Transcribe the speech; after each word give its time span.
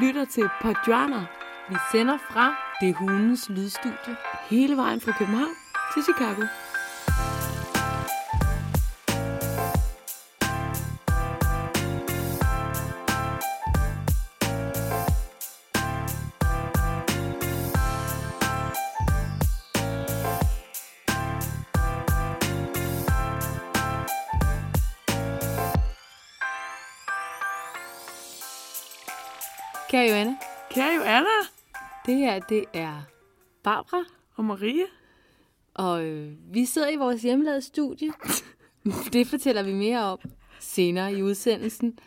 lytter 0.00 0.24
til 0.24 0.48
Podjana. 0.62 1.26
Vi 1.68 1.76
sender 1.92 2.18
fra 2.30 2.54
Det 2.80 2.94
Hundens 2.94 3.48
Lydstudie. 3.48 4.16
Hele 4.50 4.76
vejen 4.76 5.00
fra 5.00 5.12
København 5.18 5.54
til 5.94 6.02
Chicago. 6.02 6.42
Her 32.32 32.40
det 32.40 32.64
er 32.72 33.02
Barbara, 33.62 34.04
og 34.34 34.44
Marie. 34.44 34.86
og 35.74 36.04
øh, 36.04 36.54
vi 36.54 36.64
sidder 36.64 36.88
i 36.88 36.96
vores 36.96 37.22
hjemmelavede 37.22 37.62
studie. 37.62 38.12
det 39.12 39.26
fortæller 39.26 39.62
vi 39.62 39.72
mere 39.72 40.00
om 40.00 40.18
senere 40.60 41.14
i 41.14 41.22
udsendelsen. 41.22 41.98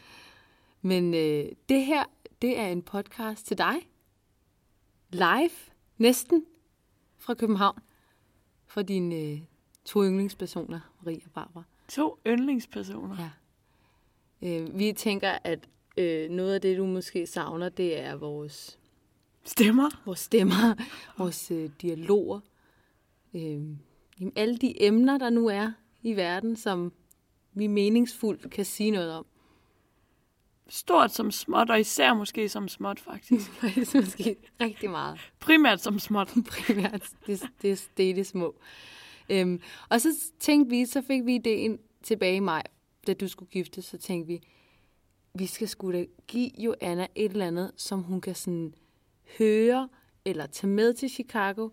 Men 0.82 1.14
øh, 1.14 1.46
det 1.70 1.86
her, 1.86 2.04
det 2.42 2.60
er 2.60 2.68
en 2.68 2.82
podcast 2.82 3.46
til 3.46 3.58
dig. 3.58 3.76
Live, 5.10 5.50
næsten, 5.98 6.46
fra 7.18 7.34
København. 7.34 7.80
Fra 8.68 8.82
dine 8.82 9.16
øh, 9.16 9.40
to 9.86 10.04
yndlingspersoner, 10.04 10.80
Marie 11.02 11.22
og 11.26 11.32
Barbara. 11.32 11.64
To 11.90 12.20
yndlingspersoner. 12.28 13.16
Ja. 14.42 14.60
Øh, 14.62 14.80
vi 14.80 14.94
tænker, 14.94 15.38
at 15.44 15.70
øh, 15.98 16.30
noget 16.30 16.54
af 16.54 16.62
det, 16.62 16.78
du 16.78 16.86
måske 16.86 17.28
savner, 17.28 17.70
det 17.70 18.00
er 18.00 18.16
vores, 18.16 18.80
Stemmer. 19.46 19.90
vores 20.06 20.20
stemmer, 20.20 20.76
vores 21.18 21.52
øh, 21.52 21.70
dialoger. 21.82 22.40
Øh, 23.34 23.42
jamen, 24.20 24.34
alle 24.36 24.58
de 24.58 24.84
emner, 24.84 25.18
der 25.18 25.30
nu 25.30 25.48
er 25.48 25.72
i 26.04 26.16
verden, 26.16 26.56
som 26.56 26.94
vi 27.54 27.68
meningsfuldt 27.68 28.52
kan 28.52 28.66
sige 28.66 28.92
noget 28.92 29.14
om. 29.14 29.26
Stort 30.68 31.14
som 31.14 31.32
småt, 31.32 31.70
og 31.70 31.80
især 31.80 32.14
måske 32.14 32.50
som 32.50 32.68
småt, 32.68 33.00
faktisk. 33.00 33.52
Faktisk 33.62 33.96
måske 33.96 34.36
rigtig 34.62 34.90
meget. 34.90 35.20
Primært 35.40 35.82
som 35.82 36.00
småt. 36.00 36.28
primært. 36.52 37.10
Det, 37.28 37.44
det, 37.62 37.90
det 37.98 38.10
er 38.10 38.14
det 38.14 38.28
små. 38.28 38.56
Øhm, 39.30 39.62
og 39.90 40.02
så 40.02 40.10
tænkte 40.40 40.70
vi, 40.70 40.86
så 40.86 41.02
fik 41.02 41.26
vi 41.26 41.36
ideen 41.36 41.80
tilbage 42.04 42.36
i 42.36 42.40
maj, 42.40 42.64
da 43.08 43.14
du 43.14 43.28
skulle 43.28 43.50
gifte, 43.50 43.82
så 43.82 43.98
tænkte 43.98 44.28
vi, 44.28 44.42
vi 45.34 45.46
skal 45.46 45.68
sgu 45.68 45.92
da 45.92 46.06
give 46.28 46.52
Joanna 46.58 47.08
et 47.16 47.32
eller 47.32 47.48
andet, 47.48 47.72
som 47.78 48.02
hun 48.02 48.22
kan 48.22 48.36
sådan 48.36 48.74
høre 49.38 49.90
eller 50.26 50.46
tage 50.46 50.70
med 50.72 50.94
til 50.94 51.10
Chicago, 51.10 51.70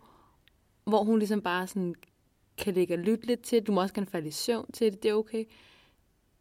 hvor 0.84 1.05
hun 1.05 1.19
ligesom 1.19 1.42
bare 1.42 1.67
sådan 1.67 1.95
kan 2.58 2.75
ligge 2.75 2.95
og 2.95 2.98
lytte 2.98 3.27
lidt 3.27 3.42
til. 3.42 3.62
Du 3.62 3.72
må 3.72 3.81
også 3.81 3.95
gerne 3.95 4.06
falde 4.06 4.28
i 4.28 4.31
søvn 4.31 4.72
til 4.72 4.92
det, 4.92 5.03
det 5.03 5.08
er 5.11 5.14
okay. 5.14 5.45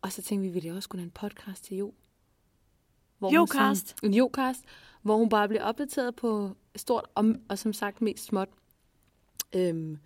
Og 0.02 0.12
så 0.12 0.22
tænkte 0.22 0.42
vi, 0.44 0.48
vi 0.48 0.54
ville 0.54 0.72
også 0.78 0.82
skulle 0.82 1.00
have 1.02 1.06
en 1.06 1.12
podcast 1.12 1.64
til 1.64 1.78
jo. 1.78 1.94
Hvor 3.18 3.34
Jocast. 3.34 3.90
sådan- 3.90 4.10
En 4.10 4.14
jocast, 4.14 4.64
hvor 5.02 5.18
hun 5.18 5.30
bare 5.30 5.48
bliver 5.48 5.64
opdateret 5.64 6.16
på 6.16 6.56
stort 6.76 7.06
og, 7.16 7.36
og 7.50 7.60
som 7.60 7.74
sagt 7.74 8.02
mest 8.02 8.24
småt. 8.26 8.50
Øhm, 9.56 9.98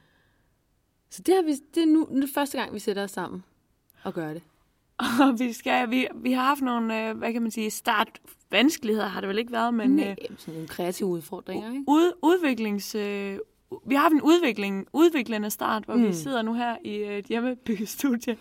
så 1.10 1.22
det, 1.22 1.36
har 1.36 1.42
vi, 1.42 1.54
det 1.76 1.84
er 1.84 1.88
nu, 1.88 2.08
nu 2.12 2.18
er 2.18 2.22
det 2.22 2.30
første 2.34 2.58
gang, 2.58 2.74
vi 2.74 2.80
sætter 2.80 3.04
os 3.04 3.12
sammen 3.12 3.44
og 4.04 4.14
gør 4.14 4.34
det. 4.34 4.44
Og 4.98 5.40
vi, 5.40 5.54
skal, 5.54 5.92
vi, 5.92 6.08
vi 6.16 6.32
har 6.32 6.44
haft 6.44 6.62
nogle, 6.62 7.10
øh, 7.10 7.18
hvad 7.18 7.34
kan 7.34 7.42
man 7.42 7.52
sige, 7.52 7.72
startvanskeligheder 7.72 9.08
har 9.08 9.22
det 9.22 9.30
vel 9.30 9.40
ikke 9.40 9.52
været, 9.52 9.74
men 9.74 10.00
øh, 10.00 10.06
Nej, 10.06 10.16
sådan 10.38 10.54
nogle 10.54 10.68
kreative 10.68 11.08
udfordringer, 11.10 11.72
ikke? 11.72 11.84
ud, 11.88 12.12
udviklings... 12.22 12.96
Øh, 12.96 13.38
vi 13.86 13.96
har 13.96 14.02
haft 14.02 14.14
en 14.14 14.22
udvikling, 14.22 14.88
udviklende 14.94 15.50
start, 15.50 15.84
hvor 15.86 15.94
mm. 15.94 16.02
Mm. 16.02 16.08
vi 16.08 16.14
sidder 16.14 16.42
nu 16.42 16.54
her 16.54 16.78
i 16.84 16.96
øh, 16.96 17.18
et 17.18 17.26
hjemmebygget 17.26 17.90
studie 17.90 18.38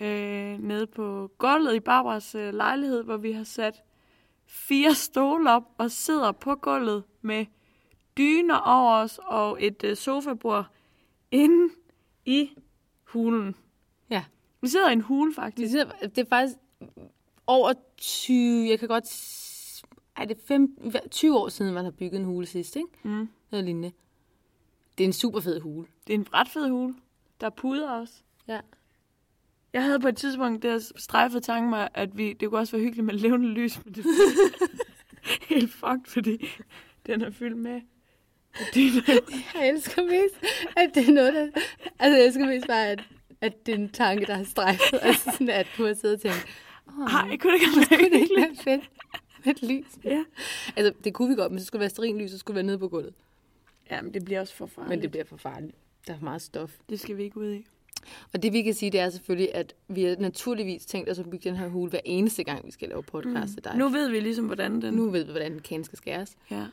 øh, 0.00 0.58
nede 0.58 0.86
på 0.86 1.30
gulvet 1.38 1.74
i 1.74 1.80
Barbaras 1.80 2.34
øh, 2.34 2.54
lejlighed, 2.54 3.04
hvor 3.04 3.16
vi 3.16 3.32
har 3.32 3.44
sat 3.44 3.82
fire 4.46 4.94
stole 4.94 5.50
op 5.50 5.62
og 5.78 5.90
sidder 5.90 6.32
på 6.32 6.54
gulvet 6.54 7.04
med 7.22 7.46
dyner 8.18 8.56
over 8.56 8.92
os 8.92 9.20
og 9.22 9.56
et 9.60 9.84
øh, 9.84 9.96
sofabord 9.96 10.66
inde 11.30 11.74
i 12.24 12.50
hulen. 13.04 13.54
Vi 14.66 14.70
sidder 14.70 14.88
i 14.88 14.92
en 14.92 15.00
hule, 15.00 15.30
Det 15.30 15.36
faktisk. 15.36 15.76
er, 15.76 16.08
det 16.08 16.18
er 16.18 16.24
faktisk 16.28 16.58
over 17.46 17.72
20, 17.96 18.70
jeg 18.70 18.78
kan 18.78 18.88
godt, 18.88 19.04
er 20.16 20.24
det 20.24 20.36
fem, 20.48 20.76
20 21.10 21.38
år 21.38 21.48
siden, 21.48 21.74
man 21.74 21.84
har 21.84 21.90
bygget 21.90 22.18
en 22.18 22.24
hule 22.24 22.46
sidst, 22.46 22.76
ikke? 22.76 22.88
Mm. 23.02 23.28
Noget 23.50 23.64
lignende. 23.64 23.92
Det 24.98 25.04
er 25.04 25.08
en 25.08 25.12
super 25.12 25.40
fed 25.40 25.60
hule. 25.60 25.86
Det 26.06 26.14
er 26.14 26.18
en 26.18 26.26
ret 26.34 26.48
fed 26.48 26.68
hule. 26.68 26.94
Der 27.40 27.46
er 27.46 27.50
puder 27.50 27.90
også. 27.90 28.14
Ja. 28.48 28.60
Jeg 29.72 29.82
havde 29.84 30.00
på 30.00 30.08
et 30.08 30.16
tidspunkt 30.16 30.62
der 30.62 30.92
strejfet 30.96 31.42
tanken 31.42 31.70
mig, 31.70 31.88
at 31.94 32.18
vi, 32.18 32.32
det 32.32 32.48
kunne 32.48 32.60
også 32.60 32.72
være 32.76 32.82
hyggeligt 32.84 33.06
med 33.06 33.14
levende 33.14 33.48
lys, 33.48 33.84
men 33.84 33.94
det 33.94 34.04
helt 35.48 35.72
fucked, 35.72 36.04
fordi 36.06 36.48
den 37.06 37.22
er 37.22 37.30
fyldt 37.30 37.56
med 37.58 37.80
dyner. 38.74 39.18
Jeg 39.54 39.68
elsker 39.68 40.02
mest, 40.02 40.34
at 40.76 40.90
det 40.94 41.08
er 41.08 41.12
noget, 41.12 41.34
der... 41.34 41.46
Altså, 41.98 42.16
jeg 42.18 42.26
elsker 42.26 42.46
mest 42.46 42.66
bare, 42.66 42.86
at, 42.86 43.04
at 43.40 43.66
det 43.66 43.74
er 43.74 43.78
en 43.78 43.88
tanke, 43.88 44.26
der 44.26 44.34
har 44.34 44.44
strejfet. 44.44 44.98
Altså 45.02 45.30
sådan, 45.32 45.48
at 45.48 45.66
du 45.78 45.86
har 45.86 45.94
siddet 45.94 46.14
og 46.14 46.20
tænkt, 46.20 46.46
åh, 46.88 47.14
Ej, 47.14 47.36
kunne 47.36 47.52
det 47.52 47.60
ikke 47.60 47.90
være 47.90 47.98
kunne 47.98 48.10
det 48.10 48.20
ikke 48.20 48.36
være 48.36 48.56
fedt 48.64 48.90
med 49.44 49.54
et 49.54 49.62
lys? 49.62 50.04
Ja. 50.04 50.24
Altså, 50.76 50.92
det 51.04 51.14
kunne 51.14 51.28
vi 51.28 51.34
godt, 51.34 51.52
men 51.52 51.58
så 51.60 51.66
skulle 51.66 51.80
det 51.80 51.82
være 51.82 51.90
sterinlys, 51.90 52.32
og 52.32 52.38
skulle 52.38 52.54
det 52.54 52.56
være 52.56 52.66
nede 52.66 52.78
på 52.78 52.88
gulvet. 52.88 53.14
ja, 53.90 54.02
men 54.02 54.14
det 54.14 54.24
bliver 54.24 54.40
også 54.40 54.54
for 54.54 54.66
farligt. 54.66 54.88
Men 54.90 55.02
det 55.02 55.10
bliver 55.10 55.24
for 55.24 55.36
farligt. 55.36 55.74
Der 56.06 56.12
er 56.12 56.18
for 56.18 56.24
meget 56.24 56.42
stof. 56.42 56.72
det 56.88 57.00
skal 57.00 57.16
vi 57.16 57.22
ikke 57.22 57.36
ud 57.36 57.52
i. 57.52 57.66
Og 58.32 58.42
det 58.42 58.52
vi 58.52 58.62
kan 58.62 58.74
sige, 58.74 58.90
det 58.90 59.00
er 59.00 59.10
selvfølgelig, 59.10 59.54
at 59.54 59.74
vi 59.88 60.02
har 60.04 60.16
naturligvis 60.18 60.86
tænkt 60.86 61.10
os 61.10 61.18
at 61.18 61.30
bygge 61.30 61.48
den 61.50 61.56
her 61.58 61.68
hule 61.68 61.90
hver 61.90 62.00
eneste 62.04 62.44
gang, 62.44 62.66
vi 62.66 62.70
skal 62.70 62.88
lave 62.88 63.02
podcast 63.02 63.54
til 63.54 63.64
dig. 63.64 63.72
Mm. 63.72 63.78
Nu 63.78 63.88
ved 63.88 64.08
vi 64.10 64.20
ligesom, 64.20 64.46
hvordan 64.46 64.82
den... 64.82 64.94
nu 64.94 65.10
ved 65.10 65.24
vi, 65.24 65.30
hvordan 65.30 65.52
den 65.52 65.60
kage 65.60 65.84
skal 65.84 65.98
skæres. 65.98 66.36
Ja. 66.50 66.64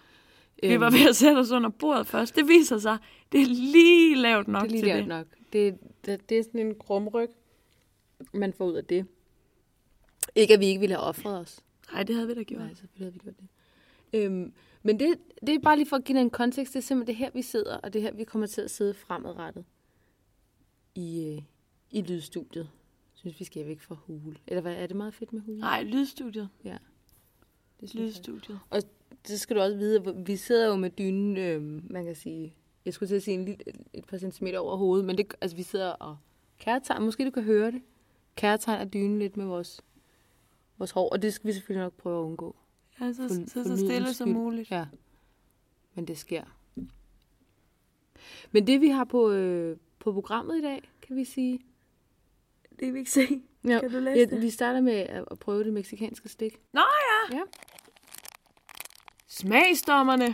Vi 0.63 0.79
var 0.79 0.90
ved 0.90 1.09
at 1.09 1.16
sætte 1.16 1.40
os 1.40 1.52
under 1.52 1.69
bordet 1.69 2.07
først. 2.07 2.35
Det 2.35 2.47
viser 2.47 2.78
sig, 2.78 2.97
det 3.31 3.41
er 3.41 3.46
lige 3.46 4.16
lavt 4.16 4.47
nok 4.47 4.62
det 4.63 4.68
er 4.68 4.72
lige 4.72 4.81
til 4.81 4.88
lavt 4.88 5.00
det. 5.00 5.07
nok. 5.07 5.25
Det, 5.53 5.78
det, 6.06 6.30
det 6.30 6.40
er 6.40 6.44
sådan 6.44 6.59
en 6.68 6.75
krumryg, 6.75 7.30
man 8.34 8.53
får 8.53 8.66
ud 8.66 8.74
af 8.74 8.86
det. 8.86 9.06
Ikke, 10.36 10.53
at 10.53 10.59
vi 10.59 10.66
ikke 10.66 10.80
ville 10.80 10.96
have 10.96 11.06
offret 11.06 11.40
os. 11.40 11.59
Nej, 11.91 12.03
det 12.03 12.16
havde 12.16 12.28
vi 12.28 12.34
da 12.34 12.44
gjort. 12.44 12.62
Nej, 12.62 12.74
selvfølgelig 12.74 13.06
havde 13.06 13.14
vi 13.14 13.19
gjort 13.19 13.36
det. 13.38 13.47
Øhm, 14.14 14.53
men 14.84 15.00
det, 15.00 15.19
det 15.47 15.56
er 15.56 15.59
bare 15.59 15.75
lige 15.75 15.90
for 15.90 15.96
at 15.96 16.03
give 16.03 16.19
en 16.19 16.30
kontekst. 16.30 16.74
Det 16.74 16.80
er 16.80 16.84
simpelthen 16.84 17.16
det 17.16 17.19
her, 17.19 17.31
vi 17.34 17.41
sidder, 17.41 17.78
og 17.78 17.94
det 17.94 18.00
er 18.00 18.03
her, 18.03 18.12
vi 18.12 18.24
kommer 18.24 18.47
til 18.47 18.62
at 18.62 18.72
sidde 18.72 18.94
fremadrettet 18.94 19.66
i, 20.96 21.25
øh, 21.25 21.41
i 21.91 22.02
lydstudiet. 22.02 22.64
Jeg 22.64 23.31
synes, 23.31 23.40
vi 23.40 23.46
skal 23.46 23.68
væk 23.68 23.80
fra 23.80 23.96
hule. 23.96 24.38
Eller 24.47 24.62
hvad, 24.62 24.75
er 24.75 24.88
det 24.88 24.96
meget 24.96 25.14
fedt 25.14 25.34
med 25.34 25.41
hule? 25.41 25.59
Nej, 25.59 25.84
lydstudiet. 25.84 26.50
Ja. 26.66 26.78
Det 27.81 27.90
synes 27.90 28.02
jeg. 28.02 28.08
Lydstudiet. 28.08 28.59
Så 29.25 29.38
skal 29.38 29.56
du 29.56 29.62
også 29.62 29.78
vide, 29.78 29.96
at 29.96 30.28
vi 30.28 30.35
sidder 30.35 30.68
jo 30.68 30.75
med 30.75 30.90
dynen, 30.90 31.38
øh, 31.38 31.91
man 31.91 32.06
kan 32.06 32.16
sige, 32.16 32.56
jeg 32.85 32.94
skulle 32.94 33.09
til 33.09 33.16
at 33.16 33.23
sige 33.23 33.35
en 33.35 33.45
lille, 33.45 33.63
et 33.94 34.05
par 34.05 34.17
centimeter 34.17 34.59
over 34.59 34.77
hovedet, 34.77 35.05
men 35.05 35.17
det, 35.17 35.33
altså, 35.41 35.57
vi 35.57 35.63
sidder 35.63 35.91
og 35.91 36.17
kærtegn, 36.59 37.03
måske 37.03 37.25
du 37.25 37.31
kan 37.31 37.44
høre 37.44 37.71
det, 37.71 37.81
kærtegner 38.35 38.85
dynen 38.85 39.19
lidt 39.19 39.38
med 39.38 39.45
vores, 39.45 39.81
vores 40.77 40.91
hår, 40.91 41.09
og 41.09 41.22
det 41.22 41.33
skal 41.33 41.47
vi 41.47 41.53
selvfølgelig 41.53 41.83
nok 41.83 41.93
prøve 41.93 42.19
at 42.19 42.25
undgå. 42.25 42.55
Ja, 43.01 43.13
så, 43.13 43.27
For- 43.27 43.49
så, 43.49 43.63
så 43.63 43.77
stille 43.77 44.13
som 44.13 44.29
muligt. 44.29 44.72
Ja, 44.72 44.85
men 45.93 46.07
det 46.07 46.17
sker. 46.17 46.43
Men 48.51 48.67
det 48.67 48.81
vi 48.81 48.88
har 48.88 49.03
på, 49.03 49.31
øh, 49.31 49.77
på 49.99 50.13
programmet 50.13 50.57
i 50.57 50.61
dag, 50.61 50.89
kan 51.01 51.16
vi 51.16 51.25
sige, 51.25 51.59
Det 52.79 52.93
vi 52.93 52.99
ikke 52.99 53.11
se. 53.11 53.41
ja, 53.66 53.79
Kan 53.79 53.91
du 53.91 53.99
læse 53.99 54.19
ja, 54.19 54.25
det? 54.35 54.41
vi 54.41 54.49
starter 54.49 54.81
med 54.81 54.93
at 55.31 55.39
prøve 55.39 55.63
det 55.63 55.73
meksikanske 55.73 56.29
stik. 56.29 56.59
Nå 56.73 56.81
ja! 57.31 57.37
Ja. 57.37 57.41
Smagsdommerne. 59.28 60.25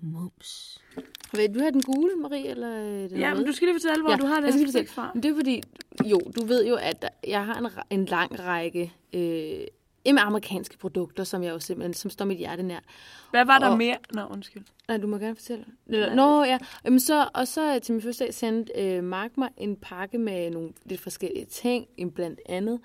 Mums. 0.00 0.82
Vil 1.36 1.54
du 1.54 1.58
have 1.60 1.72
den 1.72 1.82
gule, 1.82 2.16
Marie, 2.16 2.48
eller 2.48 2.78
øh, 2.78 3.10
den 3.10 3.18
Ja, 3.18 3.34
men 3.34 3.46
du 3.46 3.52
skal 3.52 3.68
lige 3.68 3.74
fortælle, 3.74 4.02
hvor 4.02 4.10
Ja, 4.10 4.16
du 4.16 4.26
har 4.26 4.40
jeg 4.40 4.52
det 4.52 4.68
skal 4.70 4.86
fra. 4.86 5.10
Men 5.14 5.22
det 5.22 5.30
er 5.30 5.34
fordi, 5.34 5.62
jo, 6.04 6.20
du 6.36 6.44
ved 6.44 6.66
jo, 6.66 6.74
at 6.76 7.04
jeg 7.26 7.46
har 7.46 7.58
en, 7.58 7.66
en 8.00 8.04
lang 8.06 8.40
række 8.40 8.92
øh, 9.12 9.60
amerikanske 10.18 10.78
produkter, 10.78 11.24
som 11.24 11.42
jeg 11.42 11.50
jo 11.50 11.58
simpelthen, 11.58 11.94
som 11.94 12.10
står 12.10 12.24
mit 12.24 12.38
hjerte 12.38 12.62
nær. 12.62 12.78
Hvad 13.30 13.44
var 13.44 13.58
der 13.58 13.68
Og- 13.68 13.78
mere? 13.78 13.96
Nå, 14.14 14.22
undskyld. 14.30 14.62
Nej, 14.88 14.96
du 14.96 15.06
må 15.06 15.18
gerne 15.18 15.36
fortælle. 15.36 15.64
Nej. 15.86 16.14
nå, 16.14 16.44
ja. 16.44 16.58
Jamen, 16.84 17.00
så, 17.00 17.28
og 17.34 17.48
så 17.48 17.78
til 17.78 17.92
min 17.94 18.02
første 18.02 18.24
dag 18.24 18.34
sendte 18.34 18.72
øh, 18.78 19.04
Mark 19.04 19.36
mig 19.36 19.48
en 19.56 19.76
pakke 19.76 20.18
med 20.18 20.50
nogle 20.50 20.70
lidt 20.84 21.00
forskellige 21.00 21.44
ting, 21.44 21.86
blandt 22.14 22.40
andet 22.46 22.80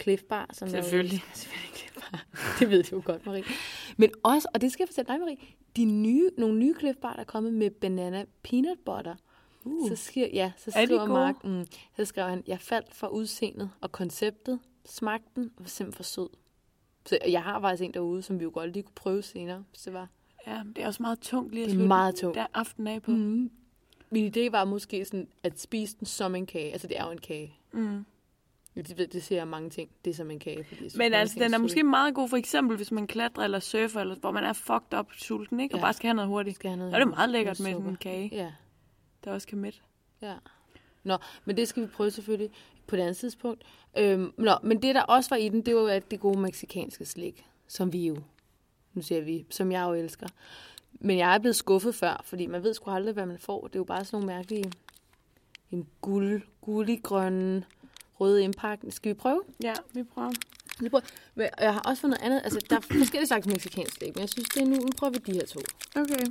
Cliff 0.00 0.22
Bar. 0.22 0.50
Som 0.52 0.68
jeg 0.68 0.76
jo- 0.76 0.82
Selvfølgelig. 0.82 1.24
selvfølgelig 1.34 1.70
Cliff 1.76 1.94
Bar. 2.12 2.24
Det 2.58 2.70
ved 2.70 2.82
du 2.82 2.96
jo 2.96 3.02
godt, 3.04 3.26
Marie. 3.26 3.44
Men 3.96 4.10
også, 4.22 4.48
og 4.54 4.60
det 4.60 4.72
skal 4.72 4.82
jeg 4.84 4.88
fortælle 4.88 5.08
dig, 5.08 5.20
Marie, 5.20 5.36
de 5.76 5.84
nye, 5.84 6.30
nogle 6.38 6.58
nye 6.58 6.74
Cliff 6.78 6.98
Bar, 6.98 7.12
der 7.12 7.20
er 7.20 7.24
kommet 7.24 7.52
med 7.52 7.70
banana 7.70 8.24
peanut 8.42 8.78
butter. 8.84 9.14
Uh. 9.64 9.88
Så 9.88 9.96
skriver, 9.96 10.28
ja, 10.32 10.52
så 10.56 10.72
Er 10.76 10.84
skriver? 10.86 11.06
Mark, 11.06 11.44
mm, 11.44 11.66
så 11.96 12.04
skriver 12.04 12.28
han, 12.28 12.42
jeg 12.46 12.60
faldt 12.60 12.94
for 12.94 13.06
udseendet 13.06 13.70
og 13.80 13.92
konceptet, 13.92 14.58
smagte 14.86 15.28
den 15.36 15.50
og 15.56 15.62
var 15.64 15.68
simpelthen 15.68 15.96
for 15.96 16.02
sød. 16.02 16.28
Så 17.06 17.18
jeg 17.28 17.42
har 17.42 17.60
faktisk 17.60 17.82
en 17.82 17.94
derude, 17.94 18.22
som 18.22 18.38
vi 18.38 18.44
jo 18.44 18.50
godt 18.54 18.72
lige 18.72 18.82
kunne 18.82 18.94
prøve 18.94 19.22
senere, 19.22 19.64
hvis 19.70 19.80
det 19.82 19.92
var. 19.92 20.08
Ja, 20.46 20.62
det 20.76 20.82
er 20.82 20.86
også 20.86 21.02
meget 21.02 21.18
tungt 21.20 21.52
lige 21.54 21.62
at 21.64 21.66
Det 21.66 21.72
er 21.72 21.74
slutte 21.76 21.88
meget 21.88 22.14
tungt. 22.14 22.36
der 22.36 22.46
aften 22.54 22.86
af 22.86 23.02
på. 23.02 23.10
Mm. 23.10 23.50
Min 24.10 24.32
idé 24.36 24.50
var 24.50 24.64
måske 24.64 25.04
sådan, 25.04 25.28
at 25.42 25.60
spise 25.60 25.96
den 25.98 26.06
som 26.06 26.34
en 26.34 26.46
kage. 26.46 26.72
Altså, 26.72 26.86
det 26.88 26.98
er 26.98 27.04
jo 27.04 27.10
en 27.10 27.18
kage. 27.20 27.54
Mm. 27.72 28.04
Det, 28.74 28.98
det, 28.98 29.12
det 29.12 29.22
siger 29.22 29.44
mange 29.44 29.70
ting. 29.70 29.90
Det 30.04 30.10
er 30.10 30.14
som 30.14 30.30
en 30.30 30.38
kage. 30.38 30.64
Fordi 30.64 30.90
Men 30.96 31.14
altså, 31.14 31.38
den 31.40 31.54
er 31.54 31.58
måske 31.58 31.82
meget 31.82 32.14
god 32.14 32.28
for 32.28 32.36
eksempel, 32.36 32.76
hvis 32.76 32.92
man 32.92 33.06
klatrer 33.06 33.44
eller 33.44 33.58
surfer, 33.60 34.00
eller 34.00 34.14
hvor 34.16 34.30
man 34.30 34.44
er 34.44 34.52
fucked 34.52 34.98
up 34.98 35.12
sulten, 35.12 35.60
ikke? 35.60 35.74
Og 35.74 35.78
Ja. 35.78 35.84
bare 35.84 35.92
skal 35.92 36.06
have 36.08 36.14
noget 36.14 36.28
hurtigt. 36.28 36.56
Skal 36.56 36.70
have 36.70 36.78
noget 36.78 36.94
er 36.94 36.98
det 36.98 37.08
meget 37.08 37.30
lækkert 37.30 37.60
med 37.60 37.70
en 37.74 37.96
kage, 37.96 38.28
Ja, 38.32 38.52
der 39.24 39.32
også 39.32 39.48
kan 39.48 39.58
mætte. 39.58 39.78
ja. 40.22 40.34
Nå, 41.04 41.16
men 41.44 41.56
det 41.56 41.68
skal 41.68 41.82
vi 41.82 41.86
prøve 41.88 42.10
selvfølgelig 42.10 42.50
på 42.86 42.96
et 42.96 43.00
andet 43.00 43.16
tidspunkt. 43.16 43.64
Øhm, 43.98 44.32
nå, 44.38 44.52
men 44.62 44.82
det, 44.82 44.94
der 44.94 45.02
også 45.02 45.30
var 45.30 45.36
i 45.36 45.48
den, 45.48 45.60
det 45.66 45.74
var 45.74 45.80
jo 45.80 45.86
at 45.86 46.10
det 46.10 46.20
gode 46.20 46.38
meksikanske 46.40 47.04
slik, 47.04 47.44
som 47.66 47.92
vi 47.92 48.06
jo, 48.06 48.16
nu 48.94 49.02
siger 49.02 49.20
vi, 49.20 49.46
som 49.50 49.72
jeg 49.72 49.82
jo 49.82 49.92
elsker. 49.92 50.26
Men 50.92 51.18
jeg 51.18 51.34
er 51.34 51.38
blevet 51.38 51.56
skuffet 51.56 51.94
før, 51.94 52.20
fordi 52.24 52.46
man 52.46 52.62
ved 52.62 52.74
sgu 52.74 52.90
aldrig, 52.90 53.14
hvad 53.14 53.26
man 53.26 53.38
får. 53.38 53.66
Det 53.66 53.74
er 53.76 53.80
jo 53.80 53.84
bare 53.84 54.04
sådan 54.04 54.20
nogle 54.26 54.36
mærkelige, 54.36 54.72
en 55.70 55.86
guld, 56.00 56.42
guldiggrønne, 56.60 57.64
røde 58.22 58.44
indpakning. 58.44 58.94
Skal 58.94 59.08
vi 59.08 59.14
prøve? 59.14 59.42
Ja, 59.62 59.74
vi 59.92 60.02
prøver. 60.02 60.32
Vi 60.80 60.88
prøver. 60.88 61.04
Jeg 61.60 61.72
har 61.74 61.80
også 61.80 62.00
fundet 62.00 62.20
noget 62.20 62.32
andet. 62.32 62.44
Altså, 62.44 62.60
der 62.70 62.76
er 62.76 62.80
forskellige 62.80 63.26
slags 63.26 63.46
mexicansk 63.46 63.94
slik, 63.96 64.14
men 64.16 64.20
jeg 64.20 64.28
synes, 64.28 64.48
det 64.48 64.62
er 64.62 64.66
nu, 64.66 64.74
nu 64.76 64.90
prøver 64.98 65.10
vi 65.10 65.18
de 65.18 65.32
her 65.32 65.46
to. 65.46 65.60
Okay. 65.96 66.26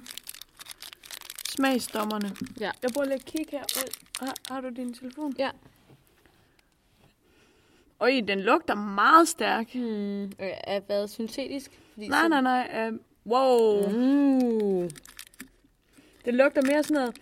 Smagsdommerne. 1.49 2.35
Ja. 2.59 2.71
Jeg 2.83 2.89
bruger 2.93 3.07
lidt 3.07 3.25
kig 3.25 3.45
her. 3.51 3.63
Øj, 3.77 3.87
Har, 4.27 4.33
har 4.53 4.61
du 4.61 4.69
din 4.69 4.93
telefon? 4.93 5.35
Ja. 5.39 5.49
Øj, 7.99 8.21
den 8.27 8.39
lugter 8.39 8.75
meget 8.75 9.27
stærk. 9.27 9.73
Hmm. 9.73 10.23
Øh, 10.23 10.29
Er 10.39 10.79
været 10.87 11.09
syntetisk? 11.09 11.71
Fordi 11.93 12.07
Nej, 12.07 12.27
nej, 12.27 12.41
nej. 12.41 12.89
Uh, 12.89 12.97
wow. 13.31 13.89
Mm. 13.89 14.89
Det 16.25 16.33
lugter 16.33 16.61
mere 16.61 16.83
sådan 16.83 16.95
noget, 16.95 17.15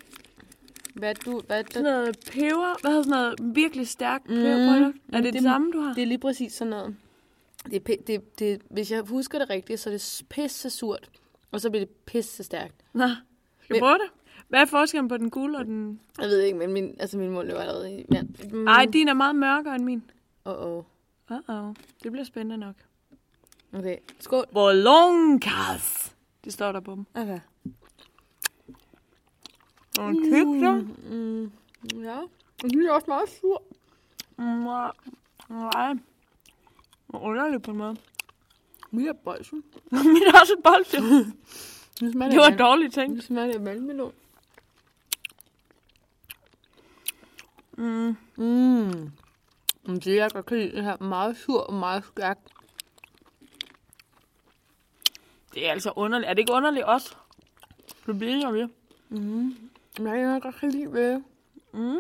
Hvad 0.99 1.15
du, 1.15 1.41
hvad 1.47 1.63
sådan 1.71 1.83
noget 1.83 2.17
peber. 2.31 2.81
Hvad 2.81 2.91
hedder 2.91 3.03
sådan 3.03 3.11
noget 3.39 3.55
virkelig 3.55 3.87
stærk 3.87 4.21
Mm. 4.29 4.35
peberprodukt? 4.35 4.97
Er 5.13 5.17
det 5.17 5.23
det, 5.23 5.33
Det- 5.33 5.41
samme, 5.43 5.71
du 5.71 5.79
har? 5.79 5.93
det 5.93 6.01
er 6.03 6.07
lige 6.07 6.17
præcis 6.17 6.53
sådan 6.53 6.69
noget. 6.69 6.95
Det 7.65 7.75
er, 7.89 7.95
det, 8.07 8.39
det, 8.39 8.61
hvis 8.69 8.91
jeg 8.91 9.01
husker 9.01 9.39
det 9.39 9.49
rigtigt, 9.49 9.79
så 9.79 9.89
er 9.89 9.93
det 9.93 10.21
pisse 10.29 10.69
surt, 10.69 11.09
og 11.51 11.61
så 11.61 11.69
bliver 11.69 11.85
det 11.85 11.95
pisse 12.05 12.43
stærkt. 12.43 12.75
Nå, 12.93 13.07
skal 13.63 13.75
vi 13.75 13.79
prøve 13.79 13.93
det? 13.93 14.09
Hvad 14.49 14.61
er 14.61 14.65
forskellen 14.65 15.07
på 15.09 15.17
den 15.17 15.29
gule 15.29 15.57
og 15.57 15.65
den... 15.65 15.99
Jeg 16.21 16.27
ved 16.29 16.39
ikke, 16.41 16.57
men 16.57 16.73
min, 16.73 16.95
altså 16.99 17.17
min 17.17 17.29
mund 17.31 17.47
løber 17.47 17.59
allerede 17.59 17.91
i 17.99 18.05
vand. 18.09 18.51
Mm. 18.53 18.67
Ej, 18.67 18.85
din 18.93 19.07
er 19.07 19.13
meget 19.13 19.35
mørkere 19.35 19.75
end 19.75 19.83
min. 19.83 20.03
Oh, 20.45 20.65
oh. 20.77 20.83
Uh-oh. 21.31 21.73
Det 22.03 22.11
bliver 22.11 22.23
spændende 22.25 22.57
nok. 22.57 22.75
Okay, 23.73 23.97
skål. 24.19 24.45
Bolonkas. 24.53 26.15
Det 26.43 26.53
står 26.53 26.71
der 26.71 26.79
på 26.79 26.95
dem. 26.95 27.05
Okay. 27.15 27.39
Og 29.99 30.09
en 30.09 30.23
kygler. 30.23 30.71
Mm. 31.09 31.51
Ja, 32.03 32.17
og 32.63 32.69
den 32.69 32.85
er 32.85 32.91
også 32.91 33.05
meget 33.07 33.29
sur. 33.29 33.63
Mm, 34.37 34.43
nej. 34.45 34.91
Nej. 35.49 35.93
Underligt 37.09 37.63
på 37.63 37.71
en 37.71 37.77
måde. 37.77 37.95
Min 38.91 39.07
er 39.07 39.13
bolsen. 39.13 39.63
Min 39.91 40.23
er 40.27 40.39
også 40.41 40.53
et. 40.63 41.33
Nu 42.01 42.11
smager 42.11 42.29
Det 42.31 42.37
var 42.39 42.49
vand- 42.49 42.59
dårligt 42.59 42.93
tænkt. 42.93 43.15
Nu 43.15 43.21
smager 43.21 43.47
det 43.47 43.55
af 43.55 43.65
vandmelon. 43.65 44.13
Mm. 47.77 48.17
Mm. 48.35 49.11
Det, 49.99 50.15
jeg 50.15 50.31
godt 50.31 50.45
kan 50.45 50.57
lide, 50.57 50.71
det 50.75 50.83
her 50.83 50.97
meget 51.03 51.37
sur 51.37 51.59
og 51.61 51.73
meget 51.73 52.05
stærk. 52.05 52.37
Det 55.53 55.67
er 55.67 55.71
altså 55.71 55.91
underligt. 55.95 56.29
Er 56.29 56.33
det 56.33 56.39
ikke 56.39 56.53
underligt 56.53 56.85
også? 56.85 57.15
Det 58.05 58.19
bliver 58.19 58.51
vi. 58.51 58.65
Mm. 59.09 59.69
Men 59.99 60.07
jeg 60.07 60.41
godt 60.41 60.55
kan 60.55 60.71
lide 60.71 60.91
det. 60.91 61.23
Mm. 61.73 61.97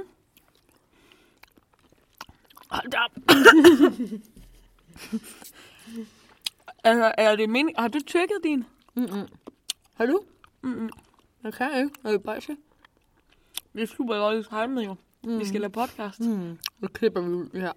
Hold 2.69 2.91
da 2.91 2.97
op. 2.97 3.11
altså, 6.83 7.11
er 7.17 7.35
det 7.35 7.49
mening? 7.49 7.77
Har 7.77 7.87
du 7.87 7.99
trykket 8.07 8.37
din? 8.43 8.63
Mm-mm. 8.95 9.27
Har 9.93 10.05
du? 10.05 10.21
Mm-mm. 10.61 10.89
Jeg 11.43 11.53
kan 11.53 11.77
ikke. 11.77 11.91
Jeg 12.03 12.11
vil 12.11 12.19
bare 12.19 12.41
se. 12.41 12.55
Det 13.73 13.81
er 13.83 13.87
super 13.87 14.15
dårligt 14.15 14.49
timet 14.49 14.85
jo. 14.85 14.95
Mm. 15.23 15.39
Vi 15.39 15.45
skal 15.45 15.61
lave 15.61 15.71
podcast. 15.71 16.19
Mm. 16.19 16.57
Nu 16.79 16.87
klipper 16.87 17.21
vi 17.21 17.27
ud 17.27 17.49
her. 17.53 17.73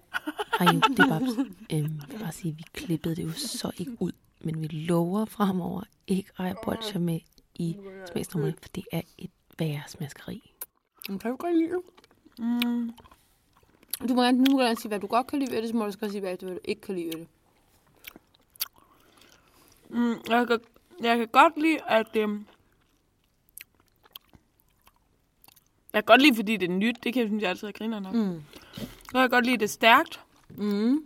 Ej, 0.59 0.65
det 0.65 0.99
er 0.99 1.07
bare, 1.07 1.21
øhm, 1.73 1.99
jeg 2.01 2.09
vil 2.09 2.19
bare 2.19 2.31
sige, 2.31 2.51
at 2.51 2.57
vi 2.57 2.63
klippede 2.73 3.15
det 3.15 3.23
jo 3.23 3.31
så 3.31 3.71
ikke 3.77 3.97
ud, 3.99 4.11
men 4.41 4.61
vi 4.61 4.67
lover 4.67 5.25
fremover 5.25 5.83
ikke 6.07 6.29
at 6.37 6.45
have 6.45 6.55
bolcher 6.63 6.99
med 6.99 7.19
i 7.55 7.77
smagsnummerne, 8.11 8.55
for 8.61 8.69
det 8.75 8.83
er 8.91 9.01
et 9.17 9.31
værre 9.59 9.81
smaskeri. 9.87 10.53
Men 11.09 11.19
kan 11.19 11.31
du 11.31 11.37
godt 11.37 11.57
lide? 11.57 11.81
Mm. 12.39 12.93
Du 14.09 14.13
må 14.13 14.23
gerne, 14.23 14.43
nu 14.43 14.57
gerne 14.57 14.75
sige, 14.75 14.87
hvad 14.87 14.99
du 14.99 15.07
godt 15.07 15.27
kan 15.27 15.39
lide 15.39 15.51
ved 15.51 15.61
det, 15.61 15.69
så 15.69 15.75
må 15.75 15.79
du 15.79 15.85
også 15.85 16.09
sige, 16.11 16.21
hvad 16.21 16.37
du 16.37 16.57
ikke 16.65 16.81
kan 16.81 16.95
lide 16.95 17.05
ved 17.05 17.13
det. 17.13 17.27
Mm. 19.89 20.15
Jeg, 20.29 20.47
kan, 20.47 20.59
jeg 21.01 21.17
kan 21.17 21.27
godt 21.27 21.57
lide, 21.57 21.79
at... 21.87 22.15
Øhm, 22.15 22.45
jeg 25.93 26.03
kan 26.03 26.03
godt 26.05 26.21
lide, 26.21 26.35
fordi 26.35 26.57
det 26.57 26.69
er 26.69 26.73
nyt. 26.73 27.03
Det 27.03 27.13
kan 27.13 27.21
jeg 27.21 27.29
synes, 27.29 27.41
jeg 27.41 27.49
altid 27.49 27.67
er 27.67 27.71
griner 27.71 27.99
nok. 27.99 28.13
Mm. 28.13 28.19
Mm. 28.19 28.43
Jeg 29.13 29.21
kan 29.21 29.29
godt 29.29 29.45
lide, 29.45 29.53
at 29.53 29.59
det 29.59 29.65
er 29.65 29.69
stærkt. 29.69 30.21
Mm. 30.49 31.05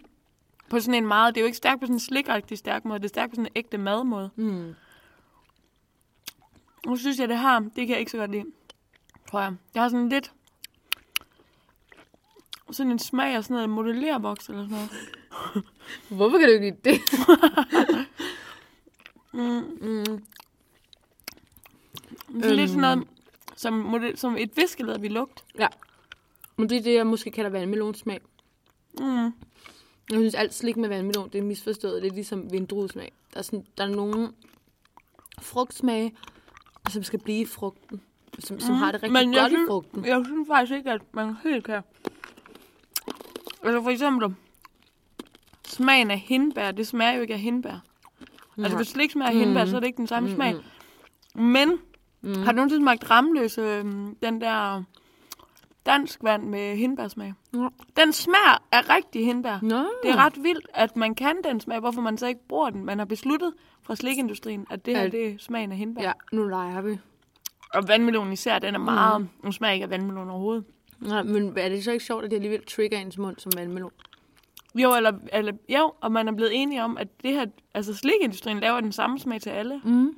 På 0.70 0.80
sådan 0.80 0.94
en 0.94 1.08
meget... 1.08 1.36
Det 1.36 1.42
er 1.42 1.44
jo 1.44 1.46
ikke 1.46 1.58
stærkt 1.58 1.80
på 1.80 1.86
sådan 1.86 1.96
en 1.96 2.00
slikagtig 2.00 2.58
stærk 2.58 2.86
måde. 2.86 3.00
Det 3.00 3.06
er 3.06 3.10
stærkt 3.10 3.30
på 3.30 3.36
sådan 3.36 3.46
en 3.46 3.52
ægte 3.56 3.78
madmåde. 3.78 4.30
Mm. 4.36 4.76
Nu 6.88 6.96
synes 6.96 7.20
jeg, 7.20 7.30
det 7.30 7.38
har... 7.38 7.60
Det 7.60 7.74
kan 7.76 7.90
jeg 7.90 8.00
ikke 8.00 8.12
så 8.12 8.18
godt 8.18 8.32
lide. 8.32 8.46
Tror 9.32 9.42
jeg. 9.42 9.56
Det 9.74 9.82
har 9.82 9.90
sådan 9.90 10.10
lidt... 10.10 10.32
Sådan 12.72 12.92
en 12.92 13.00
smag 13.00 13.36
af 13.36 13.44
sådan 13.44 13.54
noget 13.56 13.70
modellervoks 13.70 14.50
eller 14.50 14.64
sådan 14.64 14.78
noget. 14.78 14.90
Hvorfor 16.18 16.38
kan 16.38 16.48
du 16.48 16.54
ikke 16.54 16.66
lide 16.66 16.78
det? 16.84 17.00
Mm. 19.34 19.44
Mm. 19.82 20.06
Det 22.34 22.46
er 22.46 22.50
øhm. 22.50 22.56
lidt 22.56 22.70
sådan 22.70 22.84
Øhm. 22.84 23.00
noget, 23.00 23.08
som, 23.56 23.74
model, 23.74 24.18
som 24.18 24.38
et 24.38 24.58
viskeleder, 24.58 24.98
vi 24.98 25.08
lugt. 25.08 25.46
Men 26.58 26.70
det 26.70 26.78
er 26.78 26.82
det, 26.82 26.94
jeg 26.94 27.08
måske 27.08 27.32
kalder 27.32 27.50
vandmelonsmag. 27.50 28.22
Mm. 29.00 29.24
Jeg 29.26 29.34
synes, 30.10 30.36
alt 30.36 30.54
slik 30.54 30.78
med 30.78 30.90
vandmelon, 30.90 31.30
det 31.30 31.40
er 31.40 31.44
misforstået. 31.44 32.02
Det 32.02 32.10
er 32.12 32.16
ligesom 32.16 32.52
vindruesmag. 32.52 33.12
Der 33.34 33.40
er, 33.40 33.44
sådan, 33.44 33.66
der 33.78 33.84
er 33.84 33.88
nogle 33.88 34.32
frugtsmage, 35.42 36.16
som 36.90 37.04
skal 37.04 37.20
blive 37.20 37.40
i 37.42 37.46
frugten. 37.46 38.02
Som, 38.40 38.60
som 38.60 38.72
Mm. 38.74 38.80
har 38.80 38.92
det 38.92 39.04
rigtig 39.04 39.14
Men 39.26 39.34
godt 39.34 39.52
i 39.52 39.56
synes- 39.56 39.68
frugten. 39.70 40.06
Jeg 40.06 40.24
synes 40.26 40.48
faktisk 40.48 40.78
ikke, 40.78 40.92
at 40.92 41.02
man 41.14 41.36
helt 41.44 41.64
kan. 41.66 41.82
Altså 43.64 43.82
for 43.84 43.90
eksempel, 43.90 44.36
smagen 45.68 46.12
af 46.12 46.20
hindbær, 46.20 46.72
det 46.72 46.88
smager 46.88 47.12
jo 47.14 47.22
ikke 47.22 47.34
af 47.34 47.40
hindbær. 47.40 47.84
Altså 48.58 48.78
hvis 48.78 48.88
det 48.94 49.02
ikke 49.02 49.12
smager 49.12 49.30
af 49.32 49.36
hindbær, 49.38 49.64
Mm. 49.64 49.70
så 49.70 49.76
er 49.76 49.80
det 49.80 49.88
ikke 49.88 49.98
den 49.98 50.08
samme 50.08 50.30
Mm, 50.30 50.36
smag. 50.36 50.56
Men, 51.36 51.72
Mm. 52.22 52.34
har 52.44 52.52
du 52.52 52.56
nogensinde 52.56 52.84
smagt 52.84 53.12
ramløse, 53.12 53.62
øhm, 53.62 54.16
den 54.16 54.42
der 54.42 54.84
dansk 55.88 56.24
vand 56.24 56.44
med 56.44 56.78
hindbærsmag? 56.78 57.34
Ja. 57.54 57.68
Den 57.98 58.14
smager 58.14 58.64
af 58.72 58.90
rigtig 58.90 59.26
hindbær. 59.26 59.60
Nå. 59.62 59.78
Det 60.04 60.10
er 60.12 60.16
ret 60.16 60.44
vildt, 60.44 60.68
at 60.74 60.96
man 60.98 61.16
kan 61.16 61.36
den 61.44 61.60
smag, 61.60 61.80
hvorfor 61.80 62.02
man 62.02 62.18
så 62.18 62.28
ikke 62.28 62.48
bruger 62.48 62.70
den. 62.70 62.86
Man 62.86 62.98
har 63.00 63.06
besluttet 63.06 63.54
fra 63.84 63.96
slikindustrien, 63.96 64.66
at 64.70 64.86
det 64.86 64.98
her 64.98 65.04
At- 65.04 65.12
det 65.12 65.28
er 65.28 65.36
smagen 65.40 65.72
af 65.72 65.78
hindbær. 65.78 66.02
Ja, 66.02 66.12
nu 66.32 66.44
leger 66.48 66.82
vi. 66.82 66.98
Og 67.74 67.88
vandmelon 67.88 68.34
især, 68.34 68.60
den 68.60 68.76
er 68.76 68.80
meget... 68.80 69.22
Mm. 69.22 69.28
Den 69.44 69.54
smager 69.54 69.74
ikke 69.74 69.84
af 69.84 69.90
vandmelon 69.90 70.30
overhovedet. 70.30 70.64
Nej, 71.00 71.24
men 71.24 71.58
er 71.58 71.70
det 71.70 71.84
så 71.84 71.92
ikke 71.92 72.06
sjovt, 72.06 72.24
at 72.26 72.30
det 72.32 72.36
alligevel 72.36 72.66
trigger 72.66 72.98
ens 72.98 73.18
mund 73.18 73.36
som 73.38 73.52
vandmelon? 73.56 73.92
Jo, 74.76 74.96
eller, 74.96 75.12
eller, 75.34 75.54
jo, 75.70 75.94
og 76.02 76.12
man 76.12 76.28
er 76.28 76.32
blevet 76.32 76.52
enige 76.62 76.84
om, 76.84 76.98
at 76.98 77.08
det 77.24 77.34
her, 77.34 77.46
altså 77.74 77.96
slikindustrien 77.96 78.60
laver 78.60 78.80
den 78.82 78.92
samme 78.92 79.20
smag 79.20 79.42
til 79.42 79.50
alle. 79.50 79.82
Mm. 79.86 80.16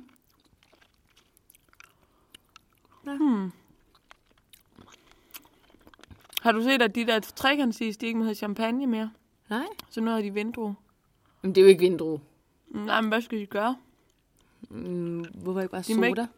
Hmm. 3.04 3.52
Har 6.40 6.52
du 6.52 6.62
set, 6.62 6.82
at 6.82 6.94
de 6.94 7.06
der 7.06 7.20
trekantsis, 7.20 7.96
de 7.96 8.06
ikke 8.06 8.18
må 8.18 8.24
have 8.24 8.34
champagne 8.34 8.86
mere? 8.86 9.10
Nej. 9.50 9.66
Så 9.90 10.00
nu 10.00 10.10
har 10.10 10.20
de 10.22 10.34
vindrue. 10.34 10.76
Men 11.42 11.54
det 11.54 11.60
er 11.60 11.62
jo 11.62 11.68
ikke 11.68 11.80
vindrue. 11.80 12.20
Nej, 12.68 13.00
men 13.00 13.08
hvad 13.08 13.20
skal 13.22 13.38
de 13.38 13.46
gøre? 13.46 13.76
Mm, 14.70 15.20
hvorfor 15.34 15.60
ikke 15.60 15.70
bare 15.70 15.82
De 15.82 15.94
må 15.94 16.02
ikke- 16.02 16.16
soda? 16.16 16.28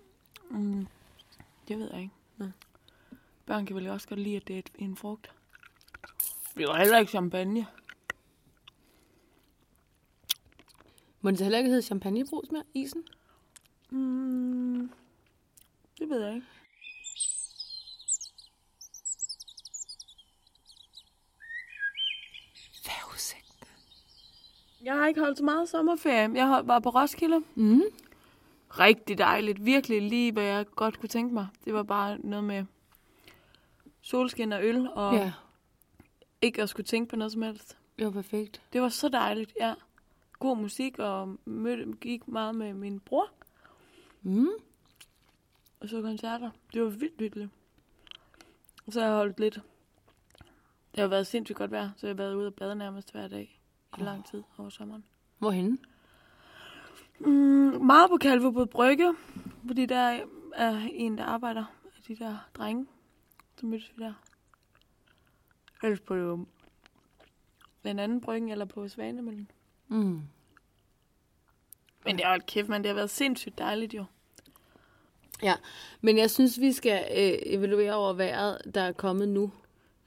Mm. 0.50 0.86
Det 1.68 1.78
ved 1.78 1.90
jeg 1.92 2.00
ikke. 2.00 2.14
Nå. 2.36 2.46
Børn 3.46 3.66
kan 3.66 3.76
vel 3.76 3.88
også 3.88 4.08
godt 4.08 4.20
lide, 4.20 4.36
at 4.36 4.48
det 4.48 4.56
er 4.58 4.62
en 4.78 4.96
frugt. 4.96 5.32
Vi 6.54 6.62
har 6.62 6.78
heller 6.78 6.98
ikke 6.98 7.10
champagne. 7.10 7.66
Må 11.20 11.30
det 11.30 11.38
så 11.38 11.44
heller 11.44 11.58
ikke 11.58 11.70
hedde 11.70 11.82
champagnebrus 11.82 12.50
mere, 12.52 12.62
isen? 12.74 13.04
Mm. 13.90 14.90
Det 15.98 16.08
ved 16.08 16.20
jeg 16.24 16.34
ikke. 16.34 16.46
Jeg 24.84 24.94
har 24.94 25.06
ikke 25.06 25.20
holdt 25.20 25.38
så 25.38 25.44
meget 25.44 25.68
sommerferie. 25.68 26.30
Jeg 26.34 26.46
hold- 26.48 26.66
var 26.66 26.78
på 26.78 26.88
Roskilde. 26.88 27.40
Mm. 27.54 27.82
Rigtig 28.70 29.18
dejligt. 29.18 29.64
Virkelig 29.64 30.02
lige, 30.02 30.32
hvad 30.32 30.44
jeg 30.44 30.66
godt 30.76 31.00
kunne 31.00 31.08
tænke 31.08 31.34
mig. 31.34 31.46
Det 31.64 31.74
var 31.74 31.82
bare 31.82 32.18
noget 32.18 32.44
med 32.44 32.64
solskin 34.00 34.52
og 34.52 34.64
øl, 34.64 34.88
og 34.92 35.14
Ja, 35.14 35.32
ikke 36.42 36.62
at 36.62 36.68
skulle 36.68 36.86
tænke 36.86 37.10
på 37.10 37.16
noget 37.16 37.32
som 37.32 37.42
helst. 37.42 37.78
det 37.98 38.04
var 38.06 38.10
perfekt. 38.12 38.62
Det 38.72 38.82
var 38.82 38.88
så 38.88 39.08
dejligt, 39.08 39.52
ja. 39.60 39.74
God 40.38 40.56
musik, 40.56 40.98
og 40.98 41.36
mødte, 41.44 41.92
gik 42.00 42.28
meget 42.28 42.54
med 42.54 42.74
min 42.74 43.00
bror, 43.00 43.30
Mm. 44.22 44.48
og 45.80 45.88
så 45.88 46.02
koncerter. 46.02 46.50
Det 46.72 46.82
var 46.82 46.88
vildt 46.88 47.20
hyggeligt. 47.20 47.50
Og 48.86 48.92
så 48.92 49.00
har 49.00 49.06
jeg 49.06 49.16
holdt 49.16 49.40
lidt. 49.40 49.54
Det 50.94 51.00
har 51.00 51.06
været 51.08 51.26
sindssygt 51.26 51.58
godt 51.58 51.70
vejr, 51.70 51.90
så 51.96 52.06
jeg 52.06 52.14
har 52.14 52.22
været 52.22 52.34
ude 52.34 52.46
og 52.46 52.54
bade 52.54 52.74
nærmest 52.74 53.12
hver 53.12 53.28
dag 53.28 53.58
i 53.98 54.02
lang 54.02 54.26
tid 54.26 54.42
over 54.58 54.70
sommeren. 54.70 55.04
Hvorhenne? 55.38 55.78
Mm, 57.18 57.84
meget 57.84 58.10
på 58.10 58.16
Kalvebod 58.16 58.66
Brygge, 58.66 59.14
fordi 59.66 59.86
der 59.86 60.20
er 60.54 60.88
en, 60.92 61.18
der 61.18 61.24
arbejder 61.24 61.64
af 61.96 62.02
de 62.08 62.16
der 62.16 62.36
drenge. 62.54 62.86
Så 63.56 63.66
mødtes 63.66 63.92
vi 63.96 64.04
der. 64.04 64.12
Ellers 65.82 66.00
på 66.00 66.14
jo 66.14 66.46
den 67.84 67.98
anden 67.98 68.20
bryggen, 68.20 68.50
eller 68.50 68.64
på 68.64 68.88
Svanemøllen. 68.88 69.50
Mm. 69.88 70.22
Men 72.04 72.16
det 72.16 72.20
har 72.20 72.30
holdt 72.30 72.46
kæft, 72.46 72.68
man. 72.68 72.82
Det 72.82 72.88
har 72.88 72.94
været 72.94 73.10
sindssygt 73.10 73.58
dejligt 73.58 73.94
jo. 73.94 74.04
Ja, 75.42 75.54
men 76.00 76.18
jeg 76.18 76.30
synes, 76.30 76.60
vi 76.60 76.72
skal 76.72 77.06
øh, 77.10 77.38
evaluere 77.46 77.94
over 77.94 78.12
vejret, 78.12 78.74
der 78.74 78.80
er 78.80 78.92
kommet 78.92 79.28
nu. 79.28 79.52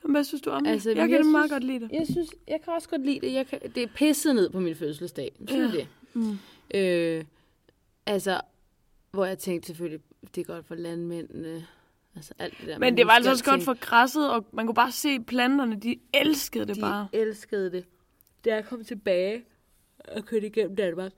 Men 0.05 0.11
Hvad 0.11 0.23
synes 0.23 0.41
du 0.41 0.49
om 0.49 0.65
Altså? 0.65 0.89
Jeg 0.89 0.95
men 0.97 1.03
kan 1.07 1.11
jeg 1.11 1.17
jeg 1.25 1.31
meget 1.31 1.43
synes- 1.43 1.51
godt 1.51 1.63
lide 1.63 1.79
det. 1.79 1.91
Jeg 1.91 2.07
synes, 2.11 2.29
jeg 2.47 2.59
kan 2.63 2.73
også 2.73 2.89
godt 2.89 3.05
lide 3.05 3.19
det. 3.19 3.33
Jeg 3.33 3.47
kan, 3.47 3.59
det 3.75 3.83
er 3.83 3.87
pisset 3.95 4.35
ned 4.35 4.49
på 4.49 4.59
min 4.59 4.75
fødselsdag. 4.75 5.31
Synes 5.47 5.73
Ja. 5.73 5.79
det? 5.79 5.87
Mm. 6.13 6.37
Øh, 6.73 7.23
altså, 8.05 8.41
hvor 9.11 9.25
jeg 9.25 9.37
tænkte 9.37 9.67
selvfølgelig, 9.67 9.99
det 10.35 10.41
er 10.41 10.45
godt 10.45 10.65
for 10.65 10.75
landmændene. 10.75 11.65
Altså 12.15 12.33
alt 12.39 12.57
det 12.59 12.67
der. 12.67 12.79
Men 12.79 12.97
det 12.97 13.05
var 13.07 13.11
altså 13.11 13.31
også 13.31 13.45
godt 13.45 13.63
for 13.63 13.73
græsset, 13.79 14.29
og 14.31 14.45
man 14.51 14.65
kunne 14.65 14.75
bare 14.75 14.91
se 14.91 15.19
planterne. 15.19 15.75
De 15.79 15.95
elskede 16.13 16.65
det 16.65 16.75
De 16.75 16.81
bare. 16.81 17.07
elskede 17.13 17.71
det. 17.71 17.85
Da 18.45 18.55
jeg 18.55 18.65
kom 18.65 18.83
tilbage 18.83 19.43
og 19.99 20.25
kørte 20.25 20.47
igennem 20.47 20.75
Danmark, 20.75 21.11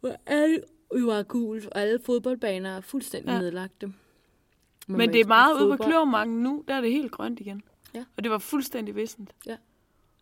hvor 0.00 0.16
alle 0.26 0.60
jo 1.00 1.06
var 1.06 1.22
gul, 1.22 1.62
og 1.72 1.80
alle 1.80 1.98
fodboldbaner 2.06 2.76
er 2.76 2.80
fuldstændig 2.80 3.32
Ja. 3.32 3.38
nedlagte. 3.38 3.86
Må 4.88 4.96
Men 4.98 5.12
det 5.12 5.20
er 5.20 5.26
meget 5.26 5.62
ude 5.62 5.76
på. 5.76 5.82
Kløvermarken 5.84 6.34
nu. 6.42 6.64
Der 6.68 6.74
er 6.74 6.80
det 6.80 6.92
helt 6.92 7.12
grønt 7.12 7.40
igen. 7.40 7.62
Ja. 7.94 8.04
Og 8.16 8.22
det 8.24 8.30
var 8.30 8.38
fuldstændig 8.38 8.96
vissent. 8.96 9.34
Der 9.44 9.56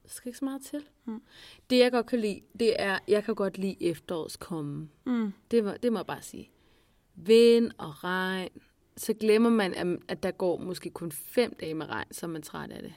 skal 0.06 0.28
ikke 0.28 0.38
så 0.38 0.44
meget 0.44 0.62
til. 0.62 0.84
Mm. 1.04 1.22
Det, 1.70 1.78
jeg 1.78 1.90
godt 1.92 2.06
kan 2.06 2.18
lide, 2.20 2.40
det 2.60 2.82
er, 2.82 2.98
jeg 3.08 3.24
kan 3.24 3.34
godt 3.34 3.58
lide 3.58 3.76
efterårets 3.82 4.36
komme. 4.36 4.88
Mm. 5.04 5.32
Det 5.50 5.64
må, 5.64 5.70
det 5.82 5.92
må 5.92 5.98
jeg 5.98 6.06
bare 6.06 6.22
sige. 6.22 6.50
Vind 7.14 7.70
og 7.78 8.04
regn. 8.04 8.48
Så 8.96 9.14
glemmer 9.14 9.50
man, 9.50 9.74
at, 9.74 9.98
at 10.08 10.22
der 10.22 10.30
går 10.30 10.58
måske 10.58 10.90
kun 10.90 11.12
fem 11.12 11.54
dage 11.60 11.74
med 11.74 11.86
regn, 11.88 12.06
så 12.12 12.26
er 12.26 12.30
man 12.30 12.42
træt 12.42 12.70
af 12.70 12.82
det. 12.82 12.94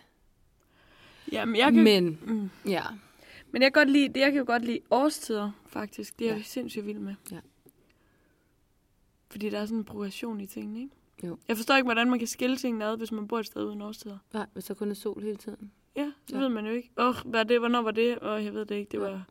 Jamen, 1.31 1.55
jeg 1.55 1.73
kan, 1.73 1.83
Men, 1.83 2.19
mm. 2.25 2.49
ja. 2.71 2.83
Men 3.51 3.61
jeg 3.61 3.73
kan 3.73 3.81
godt 3.81 3.89
lide, 3.91 4.07
det 4.13 4.19
jeg 4.19 4.31
kan 4.31 4.39
jo 4.39 4.45
godt 4.47 4.65
lide 4.65 4.79
årstider, 4.91 5.51
faktisk. 5.67 6.19
Det 6.19 6.27
er 6.27 6.31
Ja. 6.31 6.37
jeg 6.37 6.45
sindssygt 6.45 6.85
vild 6.85 6.99
med. 6.99 7.15
Ja. 7.31 7.39
Fordi 9.29 9.49
der 9.49 9.59
er 9.59 9.65
sådan 9.65 9.77
en 9.77 9.83
progression 9.85 10.41
i 10.41 10.47
tingene, 10.47 10.79
ikke? 10.81 10.95
Jo. 11.23 11.37
Jeg 11.47 11.57
forstår 11.57 11.75
ikke, 11.75 11.85
hvordan 11.85 12.09
man 12.09 12.19
kan 12.19 12.27
skille 12.27 12.57
tingene 12.57 12.85
ad, 12.85 12.97
hvis 12.97 13.11
man 13.11 13.27
bor 13.27 13.39
et 13.39 13.45
sted 13.45 13.63
uden 13.65 13.81
årstider. 13.81 14.17
Nej, 14.33 14.45
hvis 14.53 14.65
der 14.65 14.73
kun 14.73 14.89
er 14.91 14.93
sol 14.95 15.23
hele 15.23 15.35
tiden. 15.35 15.71
Ja, 15.95 16.01
det 16.27 16.33
ja. 16.33 16.37
Ved 16.39 16.49
man 16.49 16.65
jo 16.65 16.71
ikke. 16.71 16.91
Åh, 16.97 17.07
oh, 17.07 17.15
hvad 17.25 17.39
er 17.39 17.43
det? 17.43 17.59
Hvornår 17.59 17.81
var 17.81 17.91
det? 17.91 18.17
Åh, 18.21 18.31
oh, 18.33 18.45
jeg 18.45 18.53
ved 18.53 18.65
det 18.65 18.75
ikke. 18.75 18.91
Det 18.91 18.97
Ja. 18.97 19.03
var... 19.03 19.23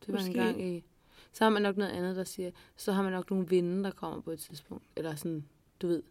Det 0.00 0.08
var 0.08 0.12
Måske. 0.14 0.30
en 0.30 0.36
gang 0.36 0.62
i... 0.66 0.84
Så 1.32 1.44
har 1.44 1.50
man 1.50 1.62
nok 1.62 1.76
noget 1.76 1.90
andet, 1.90 2.16
der 2.16 2.24
siger... 2.24 2.50
Så 2.76 2.92
har 2.92 3.02
man 3.02 3.12
nok 3.12 3.30
nogle 3.30 3.48
vinde, 3.48 3.84
der 3.84 3.90
kommer 3.90 4.20
på 4.20 4.30
et 4.30 4.38
tidspunkt. 4.38 4.84
Eller 4.96 5.14
sådan, 5.14 5.44
du 5.82 5.86
ved, 5.86 6.02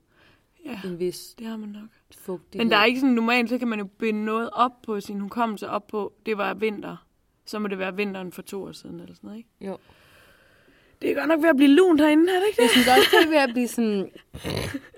Ja, 0.65 0.79
en 0.85 0.99
vis 0.99 1.35
det 1.39 1.47
har 1.47 1.57
man 1.57 1.69
nok. 1.69 1.89
fugtighed. 2.17 2.65
Men 2.65 2.71
der 2.71 2.77
er 2.77 2.85
ikke 2.85 2.99
sådan 2.99 3.15
normalt, 3.15 3.49
så 3.49 3.57
kan 3.57 3.67
man 3.67 3.79
jo 3.79 3.85
binde 3.85 4.25
noget 4.25 4.49
op 4.53 4.81
på 4.81 5.01
sin 5.01 5.19
hukommelse 5.19 5.69
op 5.69 5.87
på, 5.87 6.13
det 6.25 6.37
var 6.37 6.53
vinter. 6.53 7.05
Så 7.45 7.59
må 7.59 7.67
det 7.67 7.79
være 7.79 7.95
vinteren 7.95 8.31
for 8.31 8.41
to 8.41 8.63
år 8.63 8.71
siden, 8.71 8.99
eller 8.99 9.15
sådan 9.15 9.27
noget, 9.27 9.37
ikke? 9.37 9.49
Jo. 9.61 9.77
Det 11.01 11.11
er 11.11 11.15
godt 11.15 11.27
nok 11.27 11.41
ved 11.41 11.49
at 11.49 11.55
blive 11.55 11.69
lunt 11.71 12.01
herinde, 12.01 12.31
er 12.35 12.39
det 12.39 12.45
ikke 12.47 12.57
det? 12.57 12.61
Jeg 12.63 12.69
synes 12.69 12.87
også, 12.87 13.09
det 13.11 13.25
er 13.25 13.29
ved 13.29 13.37
at 13.37 13.49
blive 13.49 13.67
sådan... 13.67 14.09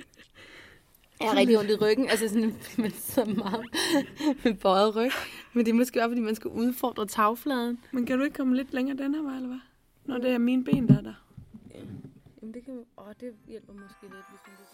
Jeg 1.19 1.29
har 1.29 1.37
rigtig 1.37 1.59
ondt 1.59 1.71
i 1.71 1.75
ryggen, 1.75 2.09
altså 2.09 2.29
sådan, 2.29 2.55
man 2.83 2.91
sidder 2.91 3.35
meget 3.35 3.65
med 4.43 4.53
bøjet 4.53 4.95
ryg. 4.95 5.11
Men 5.53 5.65
det 5.65 5.71
er 5.71 5.75
måske 5.75 5.99
også, 5.99 6.09
fordi 6.09 6.21
man 6.21 6.35
skal 6.35 6.51
udfordre 6.51 7.05
tagfladen. 7.05 7.79
Men 7.91 8.05
kan 8.05 8.17
du 8.17 8.23
ikke 8.23 8.37
komme 8.37 8.55
lidt 8.55 8.73
længere 8.73 8.97
den 8.97 9.15
her 9.15 9.21
vej, 9.21 9.35
eller 9.35 9.47
hvad? 9.47 9.59
Når 10.05 10.17
det 10.17 10.31
er 10.31 10.37
mine 10.37 10.63
ben, 10.63 10.87
der 10.87 10.97
er 10.97 11.01
der. 11.01 11.13
Jamen 12.41 12.53
det 12.53 12.65
kan 12.65 12.73
åh, 12.97 13.13
det 13.19 13.33
hjælper 13.47 13.73
måske 13.73 14.01
lidt, 14.01 14.13
hvis 14.13 14.41
man 14.47 14.55
lige 14.57 14.67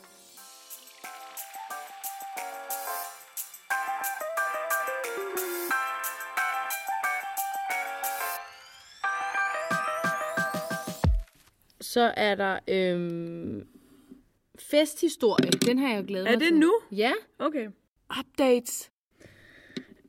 Så 11.82 12.14
er 12.18 12.36
der 12.36 12.60
øhm, 12.68 13.68
festhistorie. 14.72 15.52
Den 15.52 15.78
har 15.78 15.94
jeg 15.94 16.04
glædet 16.06 16.28
Er 16.28 16.32
mig 16.32 16.40
det 16.40 16.48
til. 16.48 16.60
nu? 16.60 16.74
Ja. 16.92 17.12
Okay. 17.40 17.68
Updates. 18.20 18.92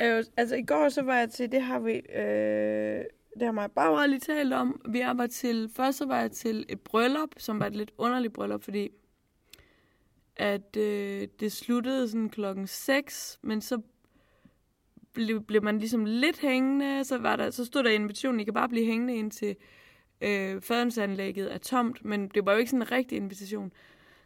Øh, 0.02 0.24
altså 0.36 0.56
i 0.56 0.62
går 0.62 0.88
så 0.88 1.02
var 1.02 1.18
jeg 1.18 1.30
til, 1.30 1.52
det 1.52 1.62
har 1.62 1.78
vi, 1.78 1.92
øh, 1.92 3.04
det 3.34 3.42
har 3.42 3.52
mig 3.52 3.70
bare 3.70 4.08
lige 4.08 4.20
talt 4.20 4.52
om. 4.52 4.80
Vi 4.88 5.00
var 5.00 5.26
til, 5.26 5.70
først 5.76 5.98
så 5.98 6.06
var 6.06 6.20
jeg 6.20 6.30
til 6.32 6.66
et 6.68 6.80
bryllup, 6.80 7.28
som 7.38 7.60
var 7.60 7.66
et 7.66 7.76
lidt 7.76 7.92
underligt 7.98 8.32
bryllup, 8.32 8.62
fordi 8.64 8.88
at 10.36 10.76
øh, 10.76 11.28
det 11.40 11.52
sluttede 11.52 12.08
sådan 12.08 12.28
klokken 12.28 12.66
6, 12.66 13.38
men 13.42 13.60
så 13.60 13.80
blev, 15.12 15.42
blev 15.44 15.62
man 15.62 15.78
ligesom 15.78 16.04
lidt 16.04 16.38
hængende, 16.38 17.04
så, 17.04 17.18
var 17.18 17.36
der, 17.36 17.50
så 17.50 17.64
stod 17.64 17.82
der 17.82 17.90
i 17.90 17.94
invitationen, 17.94 18.40
I 18.40 18.44
kan 18.44 18.54
bare 18.54 18.68
blive 18.68 18.86
hængende 18.86 19.16
indtil 19.16 19.56
øh, 20.20 20.60
fadensanlægget 20.62 21.54
er 21.54 21.58
tomt, 21.58 22.04
men 22.04 22.28
det 22.28 22.46
var 22.46 22.52
jo 22.52 22.58
ikke 22.58 22.70
sådan 22.70 22.82
en 22.82 22.92
rigtig 22.92 23.16
invitation. 23.16 23.72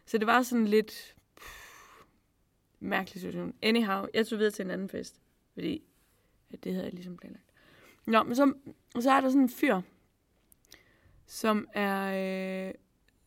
Så 0.09 0.17
det 0.17 0.27
var 0.27 0.41
sådan 0.41 0.67
lidt 0.67 1.15
pff, 1.35 2.03
mærkelig 2.79 3.21
situation. 3.21 3.53
Anyhow, 3.61 4.05
jeg 4.13 4.27
tog 4.27 4.39
videre 4.39 4.51
til 4.51 4.65
en 4.65 4.71
anden 4.71 4.89
fest, 4.89 5.21
fordi 5.53 5.83
at 6.49 6.63
det 6.63 6.71
havde 6.71 6.85
jeg 6.85 6.93
ligesom 6.93 7.17
planlagt. 7.17 7.45
Nå, 8.05 8.23
men 8.23 8.35
så, 8.35 8.53
så 8.99 9.11
er 9.11 9.21
der 9.21 9.29
sådan 9.29 9.41
en 9.41 9.49
fyr, 9.49 9.81
som 11.25 11.67
er, 11.73 12.67
øh, 12.67 12.73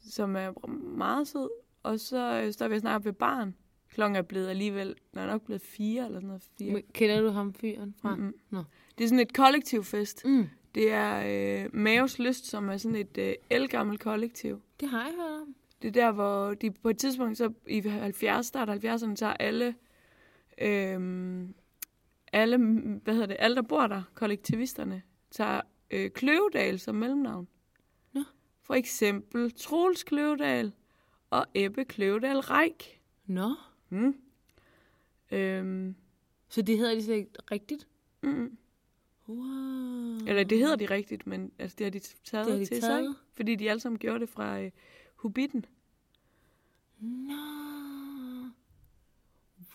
som 0.00 0.36
er 0.36 0.66
meget 0.96 1.28
sød, 1.28 1.50
og 1.82 2.00
så 2.00 2.42
øh, 2.44 2.52
står 2.52 2.68
vi 2.68 2.74
og 2.74 2.80
snakker 2.80 3.04
ved 3.04 3.12
barn. 3.12 3.56
Klokken 3.88 4.16
er 4.16 4.22
blevet 4.22 4.48
alligevel, 4.48 4.96
er 5.16 5.26
nok 5.26 5.42
blevet 5.42 5.62
fire 5.62 6.04
eller 6.04 6.18
sådan 6.18 6.26
noget. 6.26 6.42
Fire. 6.58 6.72
Men 6.72 6.82
Kender 6.92 7.20
du 7.20 7.28
ham 7.28 7.54
fyren 7.54 7.94
fra? 8.02 8.16
Mm-mm. 8.16 8.34
Nå. 8.50 8.64
Det 8.98 9.04
er 9.04 9.08
sådan 9.08 9.20
et 9.20 9.34
kollektiv 9.34 9.84
fest. 9.84 10.24
Mm. 10.24 10.48
Det 10.74 10.92
er 10.92 11.22
øh, 11.64 11.70
Maves 11.72 12.18
Lyst, 12.18 12.46
som 12.46 12.68
er 12.68 12.76
sådan 12.76 12.96
et 12.96 13.18
øh, 13.18 13.34
elgammelt 13.50 14.00
kollektiv. 14.00 14.62
Det 14.80 14.88
har 14.88 15.02
jeg 15.02 15.14
hørt 15.16 15.40
om. 15.40 15.54
Det 15.82 15.88
er 15.88 15.92
der, 15.92 16.12
hvor 16.12 16.54
de 16.54 16.70
på 16.70 16.88
et 16.90 16.98
tidspunkt, 16.98 17.38
så 17.38 17.52
i 17.66 17.80
70, 17.80 18.46
start 18.46 18.68
70'erne, 18.68 19.14
tager 19.14 19.32
alle, 19.32 19.74
øhm, 20.58 21.54
alle, 22.32 22.56
hvad 23.04 23.14
hedder 23.14 23.26
det, 23.26 23.36
alle 23.38 23.56
der 23.56 23.62
bor 23.62 23.86
der, 23.86 24.02
kollektivisterne, 24.14 25.02
tager 25.30 25.60
øh, 25.90 26.10
Kløvedal 26.10 26.78
som 26.78 26.94
mellemnavn. 26.94 27.48
Nå. 28.12 28.24
For 28.62 28.74
eksempel 28.74 29.50
Troels 29.54 30.02
Kløvedal 30.04 30.72
og 31.30 31.46
Ebbe 31.54 31.84
Kløvedal 31.84 32.38
Reik. 32.38 33.00
Nå. 33.26 33.54
Mm. 33.88 34.14
Øhm, 35.32 35.94
Så 36.48 36.62
de 36.62 36.76
hedder 36.76 36.94
de 36.94 37.02
slet 37.04 37.14
ikke 37.16 37.30
rigtigt? 37.50 37.88
mm, 38.22 38.56
Wow. 39.28 40.18
eller 40.28 40.44
det 40.44 40.58
hedder 40.58 40.76
de 40.76 40.86
rigtigt, 40.86 41.26
men 41.26 41.52
altså, 41.58 41.74
det 41.78 41.84
har 41.86 41.90
de 41.90 41.98
taget 41.98 42.46
Det 42.46 42.52
har 42.52 42.58
de 42.58 42.66
til 42.66 42.76
sig, 42.76 42.88
taget? 42.88 43.00
ikke? 43.00 43.12
fordi 43.32 43.54
de 43.54 43.70
alle 43.70 43.80
sammen 43.80 43.98
gjorde 43.98 44.20
det 44.20 44.28
fra 44.28 44.60
øh, 44.60 44.70
Hobbiten. 45.22 45.64
Nå. 47.00 47.34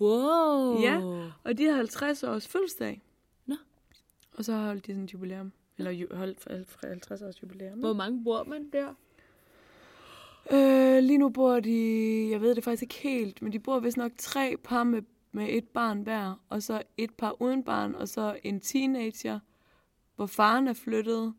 Wow. 0.01 0.81
Ja. 0.81 1.01
Og 1.43 1.57
de 1.57 1.65
har 1.65 1.73
50 1.75 2.23
års 2.23 2.47
fødselsdag. 2.47 3.01
Nå. 3.45 3.55
Og 4.37 4.45
så 4.45 4.53
holdt 4.55 4.87
de 4.87 4.91
sådan 4.91 5.03
et 5.03 5.13
jubilæum. 5.13 5.51
Eller 5.77 5.91
ju- 5.91 6.15
holdt 6.15 6.39
for 6.39 6.87
50 6.87 7.21
års 7.21 7.41
jubilæum. 7.43 7.79
Hvor 7.79 7.93
mange 7.93 8.23
bor 8.23 8.43
man 8.43 8.69
der? 8.73 8.93
Øh, 10.51 11.03
lige 11.03 11.17
nu 11.17 11.29
bor 11.29 11.59
de, 11.59 12.27
jeg 12.31 12.41
ved 12.41 12.55
det 12.55 12.63
faktisk 12.63 12.81
ikke 12.83 12.95
helt, 12.95 13.41
men 13.41 13.53
de 13.53 13.59
bor 13.59 13.79
vist 13.79 13.97
nok 13.97 14.11
tre 14.17 14.55
par 14.63 14.83
med, 14.83 15.01
med 15.31 15.47
et 15.49 15.67
barn 15.69 16.01
hver. 16.01 16.43
Og 16.49 16.63
så 16.63 16.81
et 16.97 17.13
par 17.13 17.41
uden 17.41 17.63
barn, 17.63 17.95
og 17.95 18.07
så 18.07 18.39
en 18.43 18.59
teenager, 18.59 19.39
hvor 20.15 20.25
faren 20.25 20.67
er 20.67 20.73
flyttet. 20.73 21.33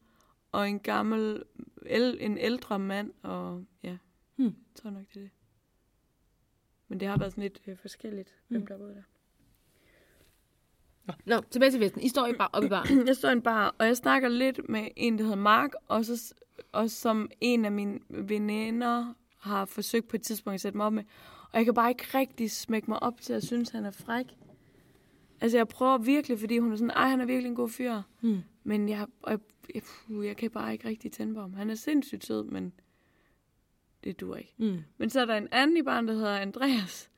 Og 0.53 0.69
en 0.69 0.81
gammel, 0.81 1.43
el, 1.89 2.17
en 2.21 2.39
ældre 2.39 2.79
mand, 2.79 3.13
og 3.23 3.65
ja, 3.83 3.97
Hmm. 4.37 4.45
jeg 4.47 4.55
tror 4.75 4.91
nok, 4.91 5.03
det 5.09 5.17
er 5.17 5.21
det. 5.21 5.31
Men 6.89 7.01
det 7.01 7.09
har 7.09 7.19
været 7.19 7.33
sådan 7.33 7.43
lidt 7.43 7.61
øh, 7.67 7.77
forskelligt, 7.77 8.35
hvem 8.49 8.61
Hmm. 8.61 8.67
der 8.67 8.79
har 8.87 8.95
der. 8.95 9.03
Nå, 11.25 11.41
tilbage 11.51 11.71
til 11.71 11.81
festen. 11.81 12.01
I 12.03 12.09
står 12.09 12.27
i 12.27 12.33
bar, 12.33 12.51
oppe 12.53 12.67
i 12.67 12.69
baren. 12.69 13.07
jeg 13.09 13.17
står 13.17 13.29
i 13.29 13.33
en 13.33 13.43
bar, 13.43 13.75
og 13.79 13.87
jeg 13.87 13.97
snakker 13.97 14.29
lidt 14.29 14.69
med 14.69 14.89
en, 14.97 15.19
der 15.19 15.23
hedder 15.25 15.37
Mark, 15.37 15.71
og, 15.89 16.05
så, 16.05 16.35
og 16.73 16.91
som 16.91 17.31
en 17.41 17.65
af 17.65 17.73
mine 17.73 18.01
veninder 18.09 19.15
har 19.39 19.65
forsøgt 19.65 20.09
på 20.09 20.17
et 20.17 20.23
tidspunkt 20.23 20.55
at 20.55 20.61
sætte 20.61 20.77
mig 20.77 20.87
op 20.87 20.93
med. 20.93 21.05
Og 21.53 21.59
jeg 21.59 21.65
kan 21.65 21.75
bare 21.75 21.91
ikke 21.91 22.05
rigtig 22.19 22.51
smække 22.51 22.91
mig 22.91 23.03
op 23.03 23.21
til 23.21 23.33
at 23.33 23.43
synes, 23.47 23.69
at 23.69 23.75
han 23.75 23.85
er 23.85 23.91
fræk. 23.91 24.27
Altså, 25.41 25.57
jeg 25.57 25.69
prøver 25.69 25.99
virkelig, 25.99 26.39
fordi 26.39 26.59
hun 26.59 26.73
er 26.73 26.77
sådan, 26.77 26.91
ej, 26.91 27.09
han 27.09 27.21
er 27.21 27.25
virkelig 27.27 27.49
en 27.49 27.55
god 27.57 27.69
fyr. 27.69 28.03
Hmm. 28.21 28.41
Men 28.65 28.89
jeg, 28.89 29.07
og 29.23 29.31
jeg, 29.31 29.39
jeg, 29.75 29.83
puh, 29.83 30.27
jeg 30.27 30.37
kan 30.37 30.51
bare 30.51 30.73
ikke 30.73 30.89
rigtig 30.89 31.13
tænde 31.13 31.35
på 31.35 31.41
ham. 31.41 31.53
Han 31.53 31.71
er 31.71 31.75
sindssygt 31.75 32.27
sød, 32.27 32.45
men 32.45 32.73
det 34.05 34.21
dur 34.21 34.37
ikke. 34.37 34.55
Mm. 34.59 34.79
Men 34.99 35.11
så 35.11 35.21
er 35.21 35.25
der 35.25 35.37
en 35.37 35.49
anden 35.53 35.77
i 35.77 35.83
barn, 35.83 36.09
der 36.09 36.15
hedder 36.15 36.39
Andreas, 36.39 37.11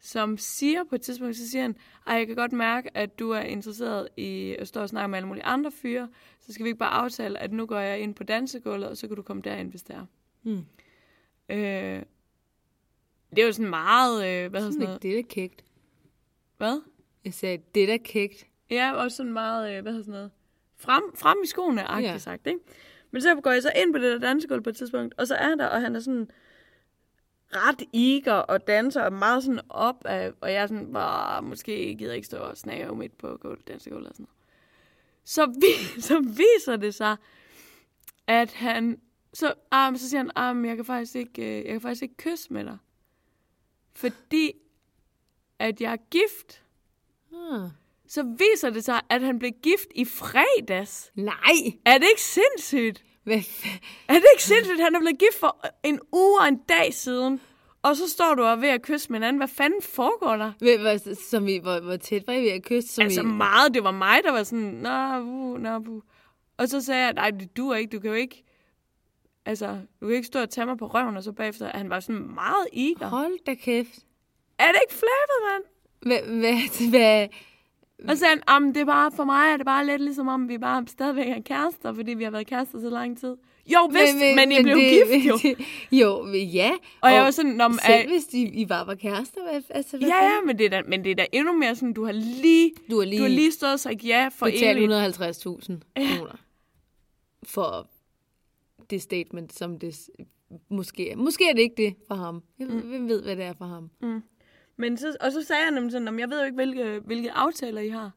som 0.00 0.38
siger 0.38 0.84
på 0.84 0.94
et 0.94 1.00
tidspunkt, 1.00 1.36
så 1.36 1.48
siger 1.50 1.62
han, 1.62 1.76
ej, 2.06 2.14
jeg 2.14 2.26
kan 2.26 2.36
godt 2.36 2.52
mærke, 2.52 2.96
at 2.96 3.18
du 3.18 3.30
er 3.30 3.40
interesseret 3.40 4.08
i 4.16 4.56
at 4.58 4.68
stå 4.68 4.80
og 4.80 4.88
snakke 4.88 5.08
med 5.08 5.18
alle 5.18 5.28
mulige 5.28 5.44
andre 5.44 5.70
fyre, 5.70 6.08
så 6.40 6.52
skal 6.52 6.64
vi 6.64 6.68
ikke 6.68 6.78
bare 6.78 6.90
aftale, 6.90 7.38
at 7.38 7.52
nu 7.52 7.66
går 7.66 7.78
jeg 7.78 8.00
ind 8.00 8.14
på 8.14 8.24
dansegulvet, 8.24 8.88
og 8.88 8.96
så 8.96 9.06
kan 9.08 9.16
du 9.16 9.22
komme 9.22 9.42
derind, 9.42 9.70
hvis 9.70 9.82
det 9.82 9.96
er. 9.96 10.06
Mm. 10.42 10.64
Øh, 11.48 12.02
det 13.30 13.38
er 13.42 13.46
jo 13.46 13.52
sådan 13.52 13.70
meget, 13.70 14.16
øh, 14.16 14.50
hvad 14.50 14.60
hedder 14.60 14.72
sådan 14.72 14.86
noget? 14.86 15.02
det 15.02 15.18
er 15.18 15.22
kægt. 15.22 15.64
Hvad? 16.56 16.82
Jeg 17.24 17.34
sagde, 17.34 17.62
det 17.74 17.92
er 17.92 17.98
kægt. 18.04 18.46
Ja, 18.70 18.92
også 18.92 19.16
sådan 19.16 19.32
meget, 19.32 19.76
øh, 19.76 19.82
hvad 19.82 19.92
hedder 19.92 20.04
sådan 20.04 20.18
noget? 20.18 20.30
Frem, 20.78 21.02
frem 21.14 21.36
i 21.44 21.46
skoene, 21.46 21.84
agtigt 21.84 22.12
Ja. 22.12 22.18
sagt, 22.18 22.46
ikke? 22.46 22.60
Men 23.10 23.22
så 23.22 23.34
går 23.34 23.50
jeg 23.50 23.62
så 23.62 23.72
ind 23.76 23.92
på 23.94 23.98
det 23.98 24.12
der 24.12 24.18
dansegulv 24.28 24.62
på 24.62 24.70
et 24.70 24.76
tidspunkt, 24.76 25.14
og 25.18 25.26
så 25.26 25.34
er 25.34 25.54
der, 25.54 25.66
og 25.66 25.80
han 25.80 25.96
er 25.96 26.00
sådan 26.00 26.30
ret 27.50 27.82
eager 27.94 28.40
og 28.40 28.66
danser 28.66 29.02
og 29.02 29.12
meget 29.12 29.42
sådan 29.44 29.60
op 29.68 30.04
af, 30.04 30.32
og 30.40 30.52
jeg 30.52 30.62
er 30.62 30.66
sådan, 30.66 30.92
bare, 30.92 31.42
måske 31.42 31.94
gider 31.94 32.12
ikke 32.14 32.26
stå 32.26 32.36
og 32.36 32.56
snage 32.56 32.96
midt 32.96 33.18
på 33.18 33.38
gulv, 33.40 33.60
dansegulv 33.68 34.06
og 34.06 34.14
sådan 34.14 34.22
noget. 34.22 34.34
Så, 35.24 35.46
vi, 35.46 36.00
så 36.08 36.20
viser 36.20 36.76
det 36.76 36.94
sig, 36.94 37.16
at 38.26 38.52
han, 38.52 39.00
så, 39.34 39.54
ah, 39.70 39.98
så 39.98 40.08
siger 40.08 40.20
han, 40.20 40.30
ah, 40.36 40.66
jeg 40.66 40.76
kan 40.76 40.84
faktisk 40.84 41.16
ikke, 41.16 41.42
øh, 41.42 41.64
jeg 41.64 41.72
kan 41.72 41.80
faktisk 41.80 42.02
ikke 42.02 42.16
kysse 42.16 42.52
med 42.52 42.64
dig. 42.64 42.78
Fordi, 43.94 44.52
at 45.58 45.80
jeg 45.80 45.92
er 45.92 45.96
gift 46.10 46.62
Ah. 47.34 47.70
Så 48.08 48.22
viser 48.22 48.70
det 48.70 48.84
sig, 48.84 49.00
at 49.10 49.22
han 49.22 49.38
blev 49.38 49.52
gift 49.62 49.88
i 49.94 50.04
fredags. 50.04 51.10
Nej! 51.14 51.78
Er 51.84 51.98
det 51.98 52.06
ikke 52.10 52.22
sindssygt? 52.22 53.04
Hvad 53.24 53.36
Er 54.08 54.14
det 54.14 54.26
ikke 54.34 54.42
sindssygt? 54.42 54.80
Han 54.80 54.94
er 54.94 54.98
blevet 54.98 55.18
gift 55.18 55.40
for 55.40 55.66
en 55.82 56.00
uge 56.12 56.40
og 56.40 56.48
en 56.48 56.58
dag 56.68 56.94
siden. 56.94 57.40
Og 57.82 57.96
så 57.96 58.08
står 58.08 58.34
du 58.34 58.42
og 58.42 58.52
er 58.52 58.56
ved 58.56 58.68
at 58.68 58.82
kysse 58.82 59.10
med 59.12 59.18
hinanden. 59.18 59.40
Hvad 59.40 59.48
fanden 59.48 59.82
foregår 59.82 60.36
der? 60.36 60.52
Hvor, 60.58 61.14
som 61.30 61.48
I, 61.48 61.58
hvor, 61.58 61.80
hvor 61.80 61.96
tæt 61.96 62.26
var 62.26 62.32
I 62.32 62.42
ved 62.42 62.50
at 62.50 62.62
kysse? 62.62 62.94
Som 62.94 63.04
altså 63.04 63.20
I, 63.20 63.24
meget. 63.24 63.74
Det 63.74 63.84
var 63.84 63.90
mig, 63.90 64.20
der 64.24 64.32
var 64.32 64.42
sådan, 64.42 64.64
nå, 64.64 65.18
uh, 65.18 65.60
nå, 65.60 65.76
uh. 65.76 66.02
Og 66.56 66.68
så 66.68 66.80
sagde 66.80 67.04
jeg, 67.04 67.12
nej, 67.12 67.30
det 67.30 67.56
duer 67.56 67.76
ikke. 67.76 67.96
Du 67.96 68.00
kan 68.00 68.10
jo 68.10 68.16
ikke, 68.16 68.44
altså, 69.46 69.78
du 70.00 70.06
kan 70.06 70.16
ikke 70.16 70.26
stå 70.26 70.42
og 70.42 70.50
tage 70.50 70.66
mig 70.66 70.78
på 70.78 70.86
røven, 70.86 71.16
og 71.16 71.22
så 71.22 71.32
bagefter. 71.32 71.70
Han 71.74 71.90
var 71.90 72.00
sådan 72.00 72.34
meget 72.34 72.66
eager. 72.72 73.08
Hold 73.08 73.44
da 73.46 73.54
kæft. 73.54 73.98
Er 74.58 74.66
det 74.66 74.80
ikke 74.88 74.94
flabet, 74.94 75.38
mand? 75.50 75.64
Hvad, 76.00 76.40
hvad, 76.40 76.90
hvad, 76.90 77.28
Og 78.08 78.16
så 78.18 78.26
"Jamen, 78.48 78.74
det 78.74 78.80
er 78.80 78.84
bare, 78.84 79.10
for 79.12 79.24
mig 79.24 79.52
er 79.52 79.56
det 79.56 79.66
bare 79.66 79.86
lidt 79.86 80.02
ligesom 80.02 80.28
om, 80.28 80.48
vi 80.48 80.58
bare 80.58 80.84
stadigvæk 80.86 81.26
er 81.28 81.40
kærester, 81.42 81.92
fordi 81.94 82.14
vi 82.14 82.24
har 82.24 82.30
været 82.30 82.46
kærester 82.46 82.80
så 82.80 82.90
lang 82.90 83.18
tid. 83.18 83.36
Jo, 83.66 83.84
vist, 83.92 84.14
men, 84.16 84.36
men, 84.36 84.52
I 84.52 84.62
blev 84.62 84.76
gift 84.76 85.26
jo. 85.28 85.38
jo, 86.00 86.26
ja. 86.32 86.70
Og 87.00 87.12
jeg 87.12 87.22
var 87.22 87.30
sådan, 87.30 87.56
man 87.56 87.72
Selv 87.72 88.04
er, 88.04 88.08
hvis 88.08 88.34
I, 88.34 88.42
I 88.60 88.66
bare 88.66 88.86
var 88.86 88.94
kærester, 88.94 89.40
hvad, 89.50 89.62
altså, 89.70 89.98
hvad 89.98 90.08
ja, 90.08 90.24
ja, 90.24 90.40
men 90.46 90.58
det, 90.58 90.66
er 90.66 90.70
da, 90.70 90.82
men 90.88 91.04
det 91.04 91.10
er 91.10 91.14
da 91.14 91.26
endnu 91.32 91.52
mere 91.52 91.74
sådan, 91.76 91.92
du 91.92 92.04
har 92.04 92.12
lige, 92.12 92.72
Du 92.90 92.98
har 92.98 93.06
lige, 93.06 93.18
du 93.18 93.22
har 93.22 93.28
lige 93.28 93.52
stået 93.52 93.72
og 93.72 93.80
sagt 93.80 94.04
ja 94.04 94.28
for 94.32 94.46
evigt. 94.46 94.92
150.000 94.92 95.72
kroner 96.16 96.36
for 97.42 97.86
det 98.90 99.02
statement, 99.02 99.52
som 99.58 99.78
det 99.78 100.10
måske. 100.68 101.14
Måske 101.16 101.48
er 101.50 101.54
det 101.54 101.62
ikke 101.62 101.76
det 101.76 101.94
for 102.08 102.14
ham. 102.14 102.42
Jeg, 102.58 102.66
mm. 102.68 102.78
Hvem 102.80 103.08
ved, 103.08 103.22
hvad 103.22 103.36
det 103.36 103.44
er 103.44 103.52
for 103.52 103.64
ham? 103.64 103.90
Men 104.78 104.96
så, 104.96 105.16
og 105.20 105.32
så 105.32 105.42
sagde 105.42 105.62
jeg 105.62 105.70
nemlig 105.70 105.92
sådan, 105.92 106.12
"Nå, 106.14 106.18
jeg 106.18 106.30
ved 106.30 106.38
jo 106.38 106.44
ikke, 106.44 106.54
hvilke, 106.54 107.00
hvilke 107.04 107.32
aftaler 107.32 107.80
I 107.80 107.88
har. 107.88 108.10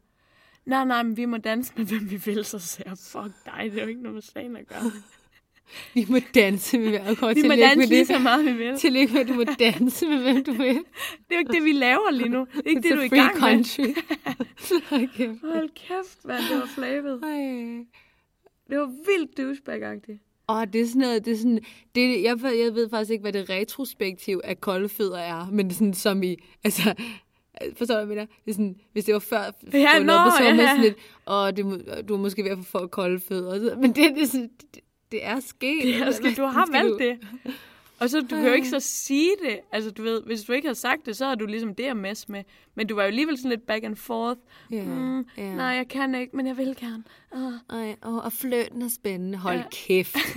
Nej, 0.65 0.85
nej, 0.85 1.03
men 1.03 1.17
vi 1.17 1.25
må 1.25 1.37
danse 1.37 1.73
med, 1.77 1.85
hvem 1.85 2.09
vi 2.11 2.15
vil. 2.15 2.45
Så 2.45 2.59
sagde 2.59 2.89
jeg, 2.89 2.97
fuck 2.97 3.45
dig, 3.45 3.69
det 3.71 3.77
er 3.77 3.81
jo 3.83 3.87
ikke 3.89 4.01
noget 4.01 4.13
med 4.13 4.21
sagen 4.21 4.55
at 4.55 4.67
gøre. 4.67 4.91
Vi 5.93 6.05
må 6.09 6.17
danse 6.35 6.79
med 6.79 6.89
hver 6.89 7.15
kort. 7.15 7.35
Vi 7.35 7.41
må 7.41 7.55
danse 7.55 7.89
lige 7.89 8.05
så 8.05 8.19
meget, 8.19 8.45
vi 8.45 8.51
vil. 8.51 8.77
Tillykke 8.77 9.13
med, 9.13 9.21
at 9.21 9.27
du 9.27 9.33
må 9.33 9.43
danse 9.43 10.07
med, 10.07 10.21
hvem 10.21 10.43
du 10.43 10.51
vil. 10.51 10.75
Det 11.27 11.31
er 11.31 11.35
jo 11.35 11.39
ikke 11.39 11.51
det, 11.53 11.63
vi 11.63 11.71
laver 11.71 12.11
lige 12.11 12.29
nu. 12.29 12.47
Det 12.53 12.61
er 12.65 12.69
ikke 12.69 12.79
It's 12.79 12.89
det, 12.89 12.97
du 12.97 13.01
er 13.01 13.03
i 13.05 13.07
gang 13.09 13.33
med. 13.33 13.41
country. 13.41 13.83
okay. 15.03 15.39
Hold 15.43 15.69
kæft, 15.75 16.25
mand, 16.25 16.43
det 16.49 16.57
var 16.59 16.65
flabet. 16.65 17.19
Ej. 17.23 17.85
Det 18.69 18.77
var 18.79 18.85
vildt 19.05 19.39
douchebag-agtigt. 19.39 20.30
Åh, 20.51 20.67
det 20.73 20.81
er 20.81 20.85
sådan 20.87 21.01
noget, 21.01 21.25
det 21.25 21.33
er 21.33 21.37
sådan, 21.37 21.59
det, 21.95 22.23
jeg, 22.23 22.37
jeg 22.43 22.75
ved 22.75 22.89
faktisk 22.89 23.11
ikke, 23.11 23.21
hvad 23.21 23.33
det 23.33 23.49
retrospektiv 23.49 24.41
af 24.43 24.61
kolde 24.61 24.89
fødder 24.89 25.17
er, 25.17 25.47
men 25.51 25.65
det 25.65 25.73
er 25.73 25.77
sådan, 25.77 25.93
som 25.93 26.23
i, 26.23 26.35
altså, 26.63 26.93
forstår 27.77 27.99
du, 27.99 28.05
hvad 28.05 28.17
jeg 28.17 28.25
mener? 28.25 28.25
Det 28.45 28.51
er 28.51 28.53
sådan, 28.53 28.75
hvis 28.93 29.05
det 29.05 29.13
var 29.13 29.19
før, 29.19 29.37
Ja, 29.73 29.99
så 29.99 30.05
var 30.05 30.43
man 30.49 30.59
ja. 30.59 30.67
sådan 30.67 30.81
lidt, 30.81 30.95
åh, 31.27 31.47
det, 31.47 32.07
du 32.09 32.13
er 32.13 32.19
måske 32.19 32.43
ved 32.43 32.51
at 32.51 32.57
få 32.57 32.63
folk 32.63 32.91
kolde 32.91 33.19
fødder, 33.19 33.75
men 33.75 33.91
det, 33.91 34.15
det, 34.15 34.23
er 34.23 34.27
sådan, 34.27 34.49
det, 34.73 34.79
det 35.11 35.25
er 35.25 35.39
sket. 35.39 35.83
Det 35.83 35.95
er, 35.95 36.11
skal, 36.11 36.33
du 36.33 36.43
har 36.43 36.67
valgt 36.71 36.99
det. 36.99 37.17
Og 38.01 38.09
så, 38.09 38.21
du 38.21 38.35
kan 38.35 38.45
jo 38.45 38.53
ikke 38.53 38.69
så 38.69 38.79
sige 38.79 39.31
det. 39.45 39.59
Altså, 39.71 39.91
du 39.91 40.03
ved, 40.03 40.21
hvis 40.25 40.43
du 40.43 40.53
ikke 40.53 40.67
havde 40.67 40.79
sagt 40.79 41.05
det, 41.05 41.17
så 41.17 41.25
har 41.25 41.35
du 41.35 41.45
ligesom 41.45 41.75
det 41.75 41.83
at 41.83 41.97
messe 41.97 42.31
med. 42.31 42.43
Men 42.75 42.87
du 42.87 42.95
var 42.95 43.01
jo 43.03 43.07
alligevel 43.07 43.37
sådan 43.37 43.49
lidt 43.49 43.65
back 43.67 43.83
and 43.83 43.95
forth. 43.95 44.39
Ja, 44.71 44.83
Mm, 44.83 45.25
ja. 45.37 45.55
Nej, 45.55 45.65
jeg 45.65 45.87
kan 45.87 46.15
ikke, 46.15 46.35
men 46.35 46.47
jeg 46.47 46.57
vil 46.57 46.75
gerne. 46.79 47.03
Uh. 47.35 47.77
Ej, 47.79 47.95
og, 48.01 48.21
og 48.21 48.33
fløten 48.33 48.81
er 48.81 48.89
spændende. 48.95 49.37
Hold 49.37 49.57
Ja. 49.57 49.63
kæft. 49.71 50.15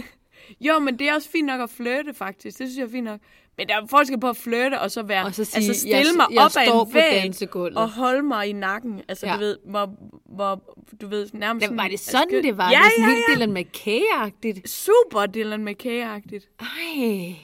Jo, 0.61 0.79
men 0.79 0.99
det 0.99 1.09
er 1.09 1.15
også 1.15 1.29
fint 1.31 1.47
nok 1.47 1.61
at 1.61 1.71
flirte, 1.71 2.15
faktisk. 2.15 2.59
Det 2.59 2.67
synes 2.69 2.79
jeg 2.79 2.85
er 2.85 2.91
fint 2.91 3.05
nok. 3.05 3.21
Men 3.59 3.69
der 3.69 3.75
er 3.83 3.87
forskel 3.87 4.21
på 4.21 4.29
at 4.29 4.37
flirte, 4.37 4.81
og 4.81 4.91
så 4.91 5.03
være... 5.03 5.25
Og 5.25 5.35
så 5.35 5.45
sige, 5.45 5.57
altså, 5.57 5.75
stille 5.81 5.97
jeg, 5.97 6.07
mig 6.17 6.27
jeg 6.31 6.41
op 6.41 6.45
ad 6.45 6.51
står 6.67 6.87
en 6.87 6.95
væg, 6.95 7.77
og 7.77 7.91
holde 7.91 8.23
mig 8.23 8.49
i 8.49 8.53
nakken. 8.53 9.01
Altså, 9.09 9.27
Ja. 9.27 9.33
du 9.35 9.39
ved, 9.39 9.57
hvor, 9.67 9.95
hvor, 10.35 10.77
du 11.01 11.07
ved, 11.09 11.29
nærmest 11.33 11.61
Det, 11.63 11.69
sådan... 11.69 11.77
var 11.79 11.89
det 11.89 12.01
sådan, 12.01 12.23
altså, 12.35 12.43
det 12.49 12.59
var? 12.59 12.71
Ja, 12.71 12.77
det 12.79 12.85
er 12.87 12.91
sådan 12.91 13.09
ja, 13.11 13.15
helt 13.15 13.41
ja. 13.41 13.47
Dylan 13.47 13.57
McKay-agtigt. 13.57 14.69
Super 14.69 15.27
Dylan 15.27 15.69
McKay-agtigt. 15.69 16.57
Ej. 16.61 17.37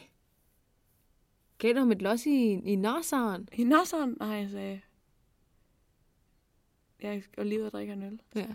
Gav 1.61 1.75
du 1.75 1.79
ham 1.79 1.93
et 1.93 2.03
los 2.03 2.27
i, 2.27 2.53
i 2.53 2.77
nosseren? 2.77 3.49
I 3.53 3.65
Nosseren? 3.65 4.17
Nej, 4.21 4.29
jeg 4.29 4.51
sagde... 4.51 4.81
Jeg 7.03 7.23
skal 7.23 7.47
lige 7.47 7.61
ud 7.61 7.67
og 7.67 7.73
drikke 7.73 7.93
en 7.93 8.03
øl. 8.03 8.21
Ja. 8.35 8.47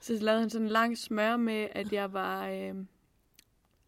Så 0.00 0.18
lavede 0.20 0.40
han 0.40 0.50
sådan 0.50 0.66
en 0.66 0.72
lang 0.72 0.98
smør 0.98 1.36
med, 1.36 1.68
at 1.72 1.92
jeg 1.92 2.12
var 2.12 2.48
øh, 2.48 2.74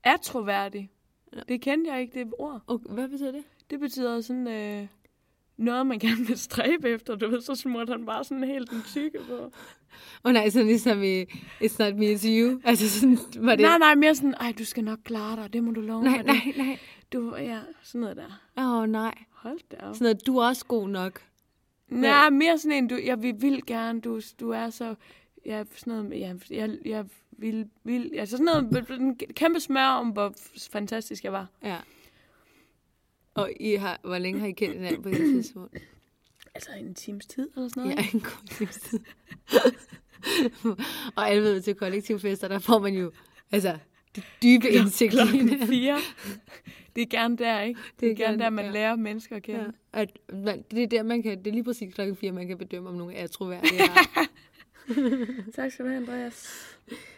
atroværdig. 0.02 0.90
Ja. 1.32 1.40
Det 1.48 1.60
kendte 1.60 1.92
jeg 1.92 2.00
ikke, 2.00 2.18
det 2.18 2.32
ord. 2.38 2.62
Og 2.66 2.78
hvad 2.78 3.08
betyder 3.08 3.32
det? 3.32 3.44
Det 3.70 3.80
betyder 3.80 4.20
sådan 4.20 4.46
øh, 4.46 4.88
noget, 5.56 5.86
man 5.86 5.98
gerne 5.98 6.26
vil 6.26 6.38
stræbe 6.38 6.88
efter. 6.88 7.14
Du 7.14 7.30
ved, 7.30 7.40
så 7.40 7.54
smurte 7.54 7.92
han 7.92 8.06
bare 8.06 8.24
sådan 8.24 8.44
helt 8.44 8.70
den 8.70 8.82
tykke 8.86 9.18
på. 9.28 9.34
Åh 9.34 9.50
oh, 10.24 10.32
nej, 10.32 10.50
sådan 10.50 10.66
ligesom 10.66 11.02
i 11.02 11.22
It's 11.62 11.76
Not 11.78 11.94
Me, 11.96 12.12
It's 12.12 12.26
You. 12.28 12.60
Altså 12.64 12.90
sådan, 13.00 13.18
var 13.38 13.56
det... 13.56 13.62
Nej, 13.62 13.78
nej, 13.78 13.94
mere 13.94 14.14
sådan, 14.14 14.34
ej, 14.40 14.54
du 14.58 14.64
skal 14.64 14.84
nok 14.84 14.98
klare 15.04 15.36
dig, 15.36 15.52
det 15.52 15.64
må 15.64 15.72
du 15.72 15.80
love 15.80 16.04
nej, 16.04 16.16
mig. 16.16 16.24
nej, 16.24 16.42
det. 16.46 16.56
nej. 16.56 16.78
Du, 17.12 17.36
ja, 17.36 17.60
sådan 17.82 18.00
noget 18.00 18.16
der. 18.16 18.40
Åh 18.58 18.82
oh, 18.82 18.88
nej. 18.88 19.14
Hold 19.32 19.58
da 19.70 19.76
op. 19.76 19.94
Sådan 19.94 20.04
noget, 20.04 20.26
du 20.26 20.38
er 20.38 20.46
også 20.46 20.66
god 20.66 20.88
nok. 20.88 21.22
Nej, 21.88 22.30
mere 22.30 22.58
sådan 22.58 22.76
en, 22.76 22.88
du, 22.88 22.98
jeg 23.04 23.22
vil, 23.22 23.34
vil 23.38 23.66
gerne, 23.66 24.00
du, 24.00 24.20
du 24.40 24.50
er 24.50 24.70
så, 24.70 24.94
ja, 25.46 25.64
sådan 25.76 25.92
noget, 25.92 26.20
jeg, 26.20 26.36
jeg, 26.50 26.78
jeg 26.84 27.04
vil, 27.30 27.68
vil, 27.84 28.10
altså 28.18 28.36
sådan 28.36 28.44
noget, 28.44 28.90
en 29.00 29.16
kæmpe 29.16 29.60
smør 29.60 29.86
om, 29.86 30.08
hvor 30.08 30.34
fantastisk 30.72 31.24
jeg 31.24 31.32
var. 31.32 31.46
Ja. 31.64 31.76
Og 33.36 33.52
I 33.60 33.74
har, 33.74 34.00
hvor 34.04 34.18
længe 34.18 34.40
har 34.40 34.46
I 34.46 34.52
kendt 34.52 34.74
hinanden 34.74 35.02
på 35.02 35.08
det 35.08 35.18
tidspunkt? 35.18 35.78
Altså 36.54 36.70
en 36.80 36.94
times 36.94 37.26
tid 37.26 37.48
eller 37.56 37.68
sådan 37.68 37.82
noget. 37.82 37.96
Ja, 37.96 38.06
en 38.14 38.20
god 38.20 38.46
times 38.50 38.76
tid. 38.76 39.00
og 41.16 41.30
alle 41.30 41.42
ved 41.42 41.60
til 41.60 41.74
kollektivfester, 41.74 42.48
der 42.48 42.58
får 42.58 42.78
man 42.78 42.94
jo 42.94 43.12
altså 43.52 43.78
det 44.16 44.24
dybe 44.42 44.68
indsigt 44.70 45.14
i 45.14 45.16
Klokken 45.16 45.66
fire. 45.66 45.98
Det 46.96 47.02
er 47.02 47.06
gerne 47.06 47.36
der, 47.36 47.60
ikke? 47.60 47.80
Det 48.00 48.10
er, 48.10 48.14
Det 48.14 48.22
er 48.22 48.26
gerne 48.26 48.38
der, 48.38 48.50
man 48.50 48.64
ja. 48.64 48.70
lærer 48.70 48.96
mennesker 48.96 49.36
at 49.36 49.42
kende. 49.42 49.72
Ja, 49.94 50.00
at 50.00 50.18
man, 50.32 50.64
det 50.70 50.82
er 50.82 50.86
der, 50.86 51.02
man 51.02 51.22
kan, 51.22 51.38
det 51.38 51.46
er 51.46 51.52
lige 51.52 51.64
præcis 51.64 51.94
klokken 51.94 52.16
4, 52.16 52.32
man 52.32 52.48
kan 52.48 52.58
bedømme, 52.58 52.88
om 52.88 52.94
nogen 52.94 53.16
er 53.16 53.26
troværdige. 53.26 53.80
Tak 55.54 55.72
skal 55.72 55.84
du 55.84 55.90
have, 55.90 56.00
Andreas. 56.00 56.68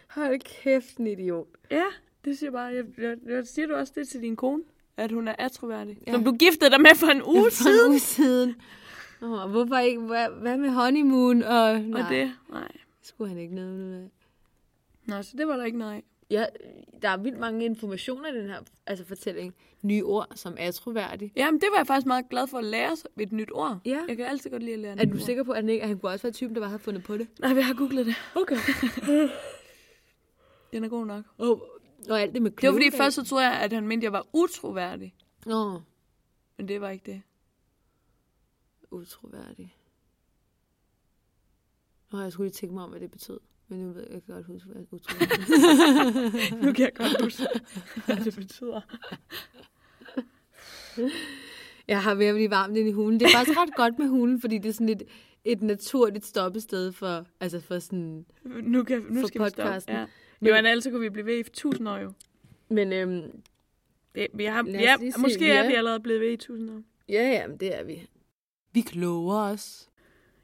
Hold 0.09 0.41
kæft, 0.41 0.97
en 0.97 1.07
idiot. 1.07 1.47
Ja, 1.71 1.85
det 2.25 2.39
siger 2.39 2.51
bare. 2.51 2.65
Jeg, 2.65 2.85
jeg, 2.99 3.17
jeg, 3.27 3.47
siger 3.47 3.67
du 3.67 3.75
også 3.75 3.93
det 3.97 4.09
til 4.09 4.21
din 4.21 4.37
kone? 4.37 4.63
At 4.99 5.13
hun 5.13 5.29
er 5.29 5.35
atroværdig? 5.39 5.99
Ja. 6.07 6.13
Som 6.13 6.25
du 6.25 6.33
giftede 6.33 6.71
dig 6.71 6.81
med 6.81 6.95
for 6.97 7.07
en 7.07 7.23
uge 7.23 7.45
For 7.51 7.63
siden? 7.63 7.85
en 7.87 7.91
uge 7.91 7.99
siden. 7.99 8.55
Oh, 9.23 9.51
hvorfor 9.51 9.79
ikke? 9.79 10.01
Hvad, 10.01 10.29
hvad 10.41 10.57
med 10.57 10.71
honeymoon? 10.71 11.43
Og, 11.43 11.81
nej, 11.81 12.03
Og 12.03 12.11
det? 12.11 12.33
Nej. 12.51 12.69
skulle 13.03 13.29
han 13.29 13.39
ikke 13.39 13.55
noget 13.55 13.95
af. 14.03 14.09
Nå, 15.07 15.23
så 15.23 15.35
det 15.39 15.49
var 15.49 15.57
der 15.57 15.65
ikke 15.65 15.79
noget 15.79 15.93
af. 15.93 16.03
Ja, 16.31 16.45
der 17.03 17.09
er 17.09 17.17
vildt 17.17 17.39
mange 17.39 17.65
informationer 17.65 18.29
i 18.33 18.37
den 18.39 18.47
her 18.47 18.59
altså 18.87 19.05
fortælling. 19.05 19.55
Nye 19.83 20.05
ord, 20.05 20.27
som 20.35 20.57
troværdige. 20.75 21.33
Jamen, 21.37 21.61
det 21.61 21.69
var 21.73 21.79
jeg 21.79 21.87
faktisk 21.87 22.07
meget 22.07 22.29
glad 22.31 22.47
for 22.47 22.59
at 22.59 22.65
lære 22.65 22.97
et 23.21 23.33
nyt 23.33 23.51
ord. 23.53 23.79
Ja. 23.85 23.99
Jeg 24.09 24.17
kan 24.17 24.27
altid 24.27 24.51
godt 24.51 24.63
lide 24.63 24.75
at 24.75 24.79
lære 24.81 24.99
Er 25.01 25.05
du 25.05 25.15
ord. 25.15 25.21
sikker 25.21 25.43
på, 25.43 25.51
at 25.53 25.57
han, 25.57 25.69
ikke, 25.69 25.83
at 25.83 25.89
han 25.89 25.99
kunne 25.99 26.13
også 26.13 26.23
være 26.23 26.33
typen, 26.33 26.55
der 26.55 26.61
bare 26.61 26.71
havde 26.71 26.83
fundet 26.83 27.03
på 27.03 27.17
det? 27.17 27.27
Nej, 27.41 27.55
vi 27.55 27.61
har 27.61 27.75
googlet 27.75 28.07
det. 28.07 28.15
Okay. 28.35 28.57
Den 30.73 30.85
er 30.85 30.89
god 30.89 31.07
nok. 31.07 31.25
og, 31.39 31.63
og 32.11 32.21
alt 32.21 32.35
det 32.35 32.43
med 32.43 32.51
Det 32.51 32.67
var 32.69 32.73
fordi 32.75 32.91
først 32.97 33.15
så 33.17 33.25
troede 33.25 33.47
jeg, 33.49 33.61
at 33.61 33.73
han 33.73 33.89
mente, 33.89 34.01
at 34.01 34.05
jeg 34.05 34.13
var 34.13 34.27
utroværdig. 34.33 35.15
Åh, 35.47 35.81
Men 36.57 36.69
det 36.69 36.81
var 36.81 36.89
ikke 36.91 37.13
det. 37.13 37.23
utroværdig. 38.91 39.75
Nå, 42.13 42.21
jeg 42.21 42.33
skulle 42.33 42.47
lige 42.49 42.55
tænke 42.55 42.75
mig 42.75 42.85
om, 42.85 42.91
hvad 42.91 43.01
det 43.01 43.11
betød. 43.11 43.41
Men 43.69 43.79
nu 43.81 43.93
ved 43.93 44.03
jeg, 44.03 44.13
jeg 44.13 44.23
kan 44.25 44.35
godt 44.35 44.47
huske, 44.47 44.69
hvad 44.73 44.85
utroværdig 44.91 46.65
Nu 46.65 46.73
kan 46.73 46.85
jeg 46.85 46.95
godt 46.95 47.23
huske, 47.25 47.47
hvad 48.07 48.17
det 48.17 48.35
betyder. 48.37 48.81
Jeg 51.89 52.03
har 52.03 52.15
ved 52.15 52.27
at 52.27 52.35
blive 52.35 52.51
varmt 52.51 52.77
ind 52.77 52.89
i 52.89 52.93
hulen. 52.93 53.21
Det 53.21 53.27
er 53.27 53.37
faktisk 53.37 53.59
ret 53.59 53.75
godt 53.77 53.99
med 53.99 54.09
hulen, 54.09 54.41
fordi 54.41 54.59
det 54.59 54.69
er 54.69 54.73
sådan 54.73 54.89
et, 54.89 55.03
et 55.45 55.63
naturligt 55.63 56.27
stoppested 56.27 56.93
for, 56.93 57.27
altså 57.41 57.61
for 57.61 57.79
sådan... 57.79 58.27
Nu, 58.45 58.85
kan, 58.85 59.03
nu 59.11 59.21
For 59.21 59.27
skal 59.29 59.45
vi 59.45 59.49
stoppe. 59.49 59.63
podcasten. 59.63 59.95
Ja. 59.95 60.07
Men- 60.41 60.49
Jo, 60.49 60.55
men 60.55 60.67
ellers 60.67 60.85
så 60.85 60.91
kunne 60.91 61.01
vi 61.01 61.09
blive 61.11 61.27
ved 61.27 61.39
i 61.39 61.43
tusind 61.43 61.89
år 61.89 61.97
jo. 61.99 62.13
Men 62.69 62.93
øhm, 62.93 63.23
Det, 64.15 64.27
vi 64.35 64.45
har, 64.45 64.65
ja, 64.69 64.97
se, 65.11 65.21
måske 65.21 65.39
vi 65.45 65.51
er 65.51 65.69
vi 65.69 65.75
allerede 65.75 66.01
blevet 66.01 66.21
ved 66.21 66.31
i 66.33 66.37
tusind 66.37 66.71
år. 66.71 66.83
ja, 67.09 67.23
ja, 67.31 67.47
men 67.47 67.57
det 67.57 67.79
er 67.79 67.85
vi. 67.85 68.07
Vi 68.73 68.81
kloger 68.81 69.37
os. 69.43 69.89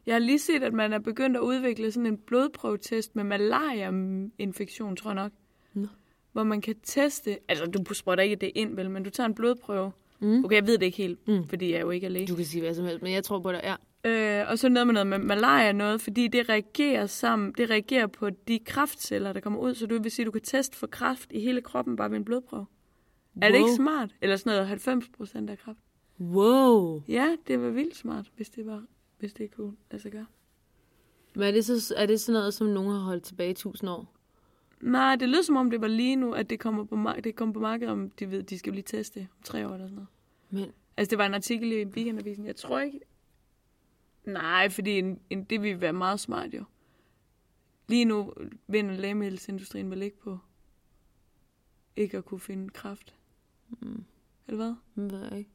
Jeg 0.06 0.14
har 0.14 0.18
lige 0.18 0.38
set, 0.38 0.62
at 0.62 0.72
man 0.72 0.92
er 0.92 0.98
begyndt 0.98 1.36
at 1.36 1.40
udvikle 1.40 1.92
sådan 1.92 2.06
en 2.06 2.18
blodprøvetest 2.18 3.16
med 3.16 3.24
malaria-infektion, 3.24 4.96
tror 4.96 5.10
jeg 5.10 5.14
nok. 5.14 5.32
Nå. 5.74 5.86
Hvor 6.32 6.42
man 6.42 6.60
kan 6.60 6.74
teste, 6.82 7.38
altså 7.48 7.66
du 7.66 7.94
sprøjter 7.94 8.22
ikke 8.22 8.36
det 8.36 8.50
ind, 8.54 8.76
vel, 8.76 8.90
men 8.90 9.02
du 9.02 9.10
tager 9.10 9.26
en 9.26 9.34
blodprøve. 9.34 9.92
Mm. 10.20 10.44
Okay, 10.44 10.56
jeg 10.56 10.66
ved 10.66 10.78
det 10.78 10.86
ikke 10.86 10.98
helt, 10.98 11.28
Mm. 11.28 11.34
mm. 11.34 11.48
fordi 11.48 11.70
jeg 11.70 11.76
er 11.76 11.80
jo 11.80 11.90
ikke 11.90 12.04
er 12.06 12.10
læge. 12.10 12.26
Du 12.26 12.34
kan 12.36 12.44
sige 12.44 12.60
hvad 12.62 12.74
som 12.74 12.84
helst, 12.84 13.02
men 13.02 13.12
jeg 13.12 13.24
tror 13.24 13.40
på 13.40 13.52
dig, 13.52 13.60
ja. 13.64 13.74
Øh, 14.04 14.44
og 14.48 14.58
så 14.58 14.68
noget 14.68 14.86
med 14.86 14.94
noget 14.94 15.06
med 15.06 15.18
malaria 15.18 15.72
noget, 15.72 16.00
fordi 16.00 16.28
det 16.28 16.48
reagerer 16.48 17.06
sammen, 17.06 17.52
det 17.58 17.70
reagerer 17.70 18.06
på 18.06 18.30
de 18.30 18.58
kraftceller, 18.58 19.32
der 19.32 19.40
kommer 19.40 19.60
ud, 19.60 19.74
så 19.74 19.86
du 19.86 20.02
vil 20.02 20.10
sige, 20.10 20.24
at 20.24 20.26
du 20.26 20.30
kan 20.30 20.42
teste 20.42 20.76
for 20.76 20.86
kræft 20.86 21.32
i 21.32 21.40
hele 21.40 21.60
kroppen 21.60 21.96
bare 21.96 22.10
ved 22.10 22.16
en 22.16 22.24
blodprøve. 22.24 22.66
Er 23.42 23.48
det 23.48 23.58
ikke 23.58 23.74
smart? 23.76 24.10
Eller 24.20 24.36
sådan 24.36 24.50
noget 24.50 24.68
90 24.68 25.08
procent 25.16 25.50
af 25.50 25.58
kræft. 25.58 25.78
Wow. 26.20 27.02
Ja, 27.08 27.36
det 27.46 27.60
var 27.60 27.70
vildt 27.70 27.96
smart, 27.96 28.30
hvis 28.36 28.50
det 28.50 28.66
var, 28.66 28.84
hvis 29.18 29.32
det 29.32 29.50
kunne 29.56 29.72
lade 29.90 30.02
sig 30.02 30.12
gøre. 30.12 30.26
Men 31.34 31.42
er 31.42 31.50
det, 31.50 31.64
så, 31.64 31.94
er 31.96 32.06
det 32.06 32.20
sådan 32.20 32.38
noget, 32.40 32.54
som 32.54 32.66
nogen 32.66 32.90
har 32.90 32.98
holdt 32.98 33.22
tilbage 33.24 33.50
i 33.50 33.54
tusind 33.54 33.90
år? 33.90 34.14
Nej, 34.80 35.16
det 35.16 35.28
lyder 35.28 35.42
som 35.42 35.56
om, 35.56 35.70
det 35.70 35.80
var 35.80 35.88
lige 35.88 36.16
nu, 36.16 36.32
at 36.32 36.50
det 36.50 36.60
kommer 36.60 36.84
på, 36.84 36.94
mar- 36.94 37.20
det 37.20 37.36
kommer 37.36 37.52
på 37.52 37.60
markedet, 37.60 37.92
om 37.92 38.10
de 38.10 38.30
ved, 38.30 38.42
de 38.42 38.58
skal 38.58 38.72
lige 38.72 38.82
teste 38.82 39.20
om 39.20 39.42
tre 39.44 39.68
år 39.68 39.72
eller 39.74 39.86
sådan 39.86 39.94
noget. 39.94 40.08
Men 40.50 40.72
Altså, 40.96 41.10
det 41.10 41.18
var 41.18 41.26
en 41.26 41.34
artikel 41.34 41.72
i 41.72 41.84
Weekendavisen. 41.84 42.46
Jeg 42.46 42.56
tror 42.56 42.80
ikke... 42.80 43.00
Nej, 44.24 44.68
fordi 44.68 44.98
en, 44.98 45.20
en, 45.30 45.44
det 45.44 45.62
ville 45.62 45.80
være 45.80 45.92
meget 45.92 46.20
smart 46.20 46.54
jo. 46.54 46.64
Lige 47.88 48.04
nu 48.04 48.32
vinder 48.66 48.94
lægemiddelsindustrien 48.96 49.90
vel 49.90 50.02
ikke 50.02 50.18
på 50.20 50.38
ikke 51.96 52.16
at 52.18 52.24
kunne 52.24 52.40
finde 52.40 52.68
kraft. 52.70 53.14
Mm. 53.80 54.04
Eller 54.48 54.56
hvad? 54.56 54.74
det 55.04 55.12
ved 55.12 55.28
jeg 55.28 55.38
ikke. 55.38 55.50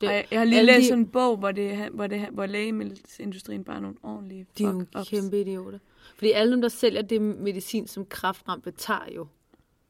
Det, 0.00 0.06
jeg, 0.06 0.26
jeg 0.30 0.40
har 0.40 0.44
lige 0.44 0.62
læst 0.62 0.82
de- 0.82 0.86
sådan 0.88 0.98
en 0.98 1.08
bog, 1.08 1.36
hvor, 1.36 1.52
det, 1.52 1.88
hvor, 1.90 2.06
det, 2.06 2.28
hvor 2.28 2.46
lægemiddelsindustrien 2.46 3.64
bare 3.64 3.76
er 3.76 3.80
nogle 3.80 3.96
ordentlige 4.02 4.46
De 4.58 4.64
er 4.64 4.68
jo 4.68 4.80
fuck-ups. 4.80 5.10
kæmpe 5.10 5.40
idioter. 5.40 5.78
Fordi 6.14 6.30
alle 6.32 6.52
dem, 6.52 6.60
der 6.60 6.68
sælger 6.68 7.02
det 7.02 7.22
medicin, 7.22 7.86
som 7.86 8.06
kraftramte 8.06 8.70
tager 8.70 9.12
jo, 9.14 9.26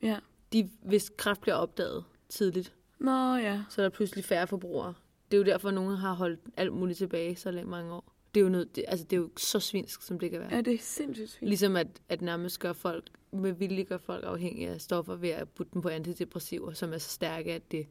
Ja. 0.03 0.19
de, 0.53 0.71
hvis 0.83 1.13
kræft 1.17 1.41
bliver 1.41 1.55
opdaget 1.55 2.05
tidligt, 2.29 2.75
Nå 2.99 3.35
ja. 3.35 3.63
så 3.69 3.81
er 3.83 3.85
der 3.85 3.91
pludselig 3.91 4.25
færre 4.25 4.47
forbrugere. 4.47 4.95
Det 5.31 5.37
er 5.37 5.39
jo 5.39 5.45
derfor, 5.45 5.69
at 5.69 5.75
nogen 5.75 5.97
har 5.97 6.13
holdt 6.15 6.41
alt 6.57 6.73
muligt 6.73 6.99
tilbage 6.99 7.37
så 7.37 7.51
længe 7.51 7.71
mange 7.71 7.93
år. 7.93 8.13
Det 8.35 8.41
er 8.41 8.45
jo, 8.45 8.51
noget, 8.51 8.77
det, 8.77 8.85
altså, 8.89 9.05
det 9.11 9.17
er 9.17 9.21
jo 9.21 9.31
så 9.37 9.61
svinsk, 9.61 10.03
som 10.03 10.19
det 10.19 10.31
kan 10.31 10.41
være. 10.41 10.49
Ja, 10.55 10.61
det 10.61 10.75
er 10.75 10.79
sindssygt 10.81 11.31
fint. 11.39 11.49
Ligesom 11.49 11.77
at, 11.77 11.87
at 12.09 12.23
nærmest 12.23 12.61
gør 12.61 12.73
folk, 12.73 13.05
med 13.33 13.53
vilje 13.53 13.83
gør 13.83 13.99
folk 13.99 14.25
afhængige 14.27 14.69
af 14.69 14.81
stoffer 14.81 15.17
ved 15.17 15.29
at 15.29 15.49
putte 15.49 15.71
dem 15.75 15.83
på 15.83 15.89
antidepressiver, 15.89 16.73
som 16.73 16.93
er 16.93 16.99
så 16.99 17.11
stærke, 17.11 17.53
at 17.53 17.73
det... 17.73 17.87